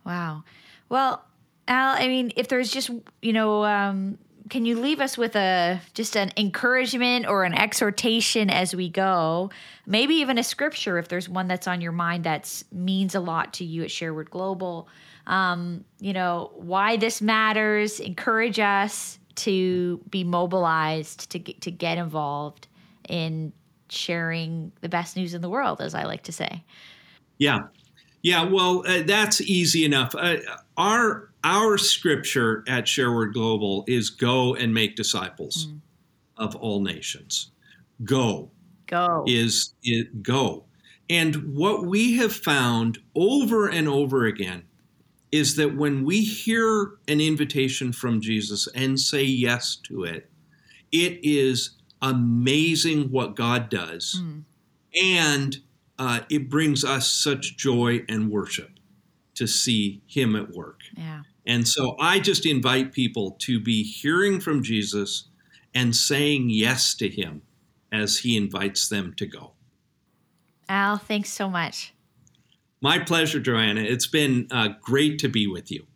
Wow. 0.06 0.44
Well, 0.88 1.26
Al, 1.68 1.96
I 1.96 2.08
mean, 2.08 2.32
if 2.36 2.48
there's 2.48 2.72
just 2.72 2.90
you 3.22 3.34
know 3.34 3.64
um, 3.66 4.18
can 4.50 4.66
you 4.66 4.80
leave 4.80 5.00
us 5.00 5.18
with 5.18 5.36
a 5.36 5.80
just 5.94 6.18
an 6.18 6.32
encouragement 6.36 7.28
or 7.28 7.44
an 7.44 7.54
exhortation 7.54 8.50
as 8.50 8.76
we 8.76 8.90
go? 8.90 9.52
Maybe 9.86 10.16
even 10.16 10.38
a 10.38 10.44
scripture 10.44 10.98
if 10.98 11.08
there's 11.08 11.30
one 11.30 11.48
that's 11.48 11.68
on 11.68 11.82
your 11.82 11.92
mind 11.92 12.24
that 12.24 12.64
means 12.72 13.16
a 13.16 13.20
lot 13.20 13.54
to 13.56 13.66
you 13.66 13.84
at 13.84 13.90
Shareword 13.90 14.30
Global. 14.30 14.88
Um, 15.28 15.86
you 16.00 16.14
know 16.14 16.52
why 16.56 16.98
this 16.98 17.22
matters. 17.22 18.00
Encourage 18.00 18.60
us 18.60 19.20
to 19.36 20.02
be 20.10 20.24
mobilized 20.24 21.30
to 21.32 21.40
get, 21.40 21.62
to 21.62 21.72
get 21.72 21.98
involved 21.98 22.68
in 23.08 23.54
sharing 23.90 24.72
the 24.82 24.90
best 24.90 25.16
news 25.16 25.34
in 25.34 25.42
the 25.42 25.50
world, 25.50 25.82
as 25.82 25.96
I 25.96 26.04
like 26.04 26.24
to 26.24 26.32
say. 26.32 26.64
Yeah, 27.38 27.60
yeah. 28.22 28.44
Well, 28.44 28.84
uh, 28.86 29.04
that's 29.04 29.40
easy 29.42 29.86
enough. 29.86 30.14
Uh, 30.16 30.38
our 30.80 31.30
our 31.44 31.78
scripture 31.78 32.64
at 32.68 32.86
Shareword 32.86 33.34
Global 33.34 33.84
is 33.88 34.10
"Go 34.10 34.56
and 34.56 34.74
make 34.74 34.96
disciples 34.96 35.68
mm. 35.68 35.80
of 36.38 36.56
all 36.56 36.82
nations." 36.82 37.52
Go, 38.04 38.50
go 38.88 39.26
is 39.28 39.74
it 39.84 40.24
go, 40.24 40.64
and 41.10 41.56
what 41.56 41.86
we 41.86 42.16
have 42.18 42.34
found 42.34 42.98
over 43.14 43.68
and 43.68 43.88
over 43.88 44.26
again 44.26 44.64
is 45.32 45.58
that 45.58 45.76
when 45.76 46.04
we 46.04 46.24
hear 46.24 46.94
an 47.08 47.22
invitation 47.22 47.92
from 47.92 48.20
Jesus 48.22 48.68
and 48.74 49.00
say 49.00 49.22
yes 49.22 49.76
to 49.76 50.04
it, 50.04 50.30
it 50.92 51.20
is 51.22 51.72
amazing 52.02 53.12
what 53.12 53.36
God 53.36 53.70
does. 53.70 54.22
Mm. 54.24 54.44
And 55.00 55.58
uh, 56.00 56.22
it 56.32 56.50
brings 56.50 56.84
us 56.84 57.12
such 57.12 57.58
joy 57.58 58.04
and 58.10 58.32
worship 58.32 58.79
to 59.40 59.48
see 59.48 60.02
Him 60.06 60.36
at 60.36 60.52
work. 60.52 60.82
Yeah. 60.96 61.22
And 61.48 61.66
so 61.66 61.96
I 61.98 62.20
just 62.20 62.46
invite 62.46 62.92
people 62.92 63.32
to 63.40 63.60
be 63.60 63.84
hearing 63.84 64.42
from 64.42 64.62
Jesus 64.62 65.30
and 65.74 65.96
saying 65.96 66.50
yes 66.50 66.94
to 66.96 67.08
Him 67.10 67.42
as 67.92 68.20
He 68.20 68.36
invites 68.36 68.90
them 68.90 69.14
to 69.16 69.26
go. 69.26 69.54
Al, 70.68 70.98
thanks 70.98 71.30
so 71.30 71.50
much. 71.50 71.94
My 72.82 73.00
pleasure, 73.00 73.40
Joanna. 73.40 73.82
It's 73.82 74.08
been 74.08 74.48
uh, 74.52 74.70
great 74.82 75.20
to 75.20 75.30
be 75.30 75.48
with 75.48 75.72
you. 75.72 75.88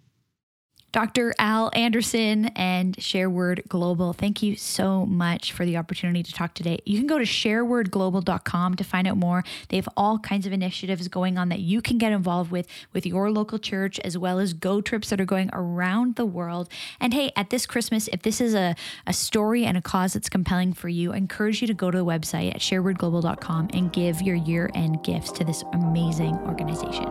Dr. 0.93 1.33
Al 1.39 1.71
Anderson 1.73 2.45
and 2.55 2.95
Shareword 2.97 3.67
Global, 3.67 4.13
thank 4.13 4.43
you 4.43 4.55
so 4.55 5.07
much 5.07 5.51
for 5.51 5.65
the 5.65 5.75
opportunity 5.75 6.21
to 6.21 6.31
talk 6.31 6.53
today. 6.53 6.77
You 6.85 6.99
can 6.99 7.07
go 7.07 7.17
to 7.17 7.25
sharewordglobal.com 7.25 8.75
to 8.75 8.83
find 8.83 9.07
out 9.07 9.17
more. 9.17 9.43
They 9.69 9.77
have 9.77 9.89
all 9.97 10.19
kinds 10.19 10.45
of 10.45 10.53
initiatives 10.53 11.07
going 11.07 11.39
on 11.39 11.49
that 11.49 11.61
you 11.61 11.81
can 11.81 11.97
get 11.97 12.11
involved 12.11 12.51
with 12.51 12.67
with 12.93 13.07
your 13.07 13.31
local 13.31 13.57
church, 13.57 13.99
as 14.01 14.19
well 14.19 14.37
as 14.37 14.53
go 14.53 14.81
trips 14.81 15.09
that 15.09 15.19
are 15.19 15.25
going 15.25 15.49
around 15.51 16.15
the 16.15 16.27
world. 16.27 16.69
And 16.99 17.11
hey, 17.11 17.31
at 17.35 17.49
this 17.49 17.65
Christmas, 17.65 18.07
if 18.09 18.21
this 18.21 18.39
is 18.39 18.53
a, 18.53 18.75
a 19.07 19.13
story 19.13 19.65
and 19.65 19.75
a 19.75 19.81
cause 19.81 20.13
that's 20.13 20.29
compelling 20.29 20.73
for 20.73 20.89
you, 20.89 21.11
I 21.11 21.17
encourage 21.17 21.59
you 21.59 21.67
to 21.69 21.73
go 21.73 21.89
to 21.89 21.97
the 21.97 22.05
website 22.05 22.53
at 22.53 22.61
sharewordglobal.com 22.61 23.69
and 23.73 23.91
give 23.91 24.21
your 24.21 24.35
year 24.35 24.69
end 24.75 25.03
gifts 25.03 25.31
to 25.31 25.43
this 25.43 25.63
amazing 25.73 26.35
organization. 26.45 27.07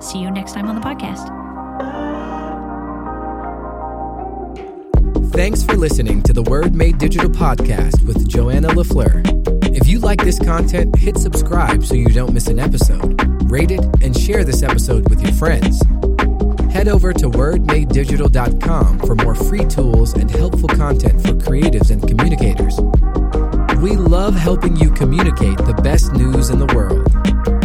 See 0.00 0.18
you 0.18 0.30
next 0.30 0.54
time 0.54 0.68
on 0.68 0.76
the 0.76 0.80
podcast. 0.80 1.47
Thanks 5.38 5.62
for 5.62 5.76
listening 5.76 6.20
to 6.24 6.32
the 6.32 6.42
Word 6.42 6.74
Made 6.74 6.98
Digital 6.98 7.30
podcast 7.30 8.04
with 8.04 8.28
Joanna 8.28 8.70
LaFleur. 8.70 9.22
If 9.72 9.86
you 9.86 10.00
like 10.00 10.20
this 10.24 10.36
content, 10.36 10.98
hit 10.98 11.16
subscribe 11.16 11.84
so 11.84 11.94
you 11.94 12.08
don't 12.08 12.32
miss 12.32 12.48
an 12.48 12.58
episode. 12.58 13.22
Rate 13.48 13.70
it 13.70 13.78
and 14.02 14.18
share 14.18 14.42
this 14.42 14.64
episode 14.64 15.08
with 15.08 15.22
your 15.22 15.30
friends. 15.34 15.80
Head 16.72 16.88
over 16.88 17.12
to 17.12 17.30
wordmadedigital.com 17.30 18.98
for 18.98 19.14
more 19.14 19.36
free 19.36 19.64
tools 19.64 20.12
and 20.14 20.28
helpful 20.28 20.70
content 20.70 21.22
for 21.22 21.34
creatives 21.34 21.92
and 21.92 22.02
communicators. 22.02 22.76
We 23.80 23.94
love 23.94 24.34
helping 24.34 24.74
you 24.74 24.90
communicate 24.90 25.58
the 25.58 25.80
best 25.84 26.12
news 26.14 26.50
in 26.50 26.58
the 26.58 26.66
world. 26.74 27.57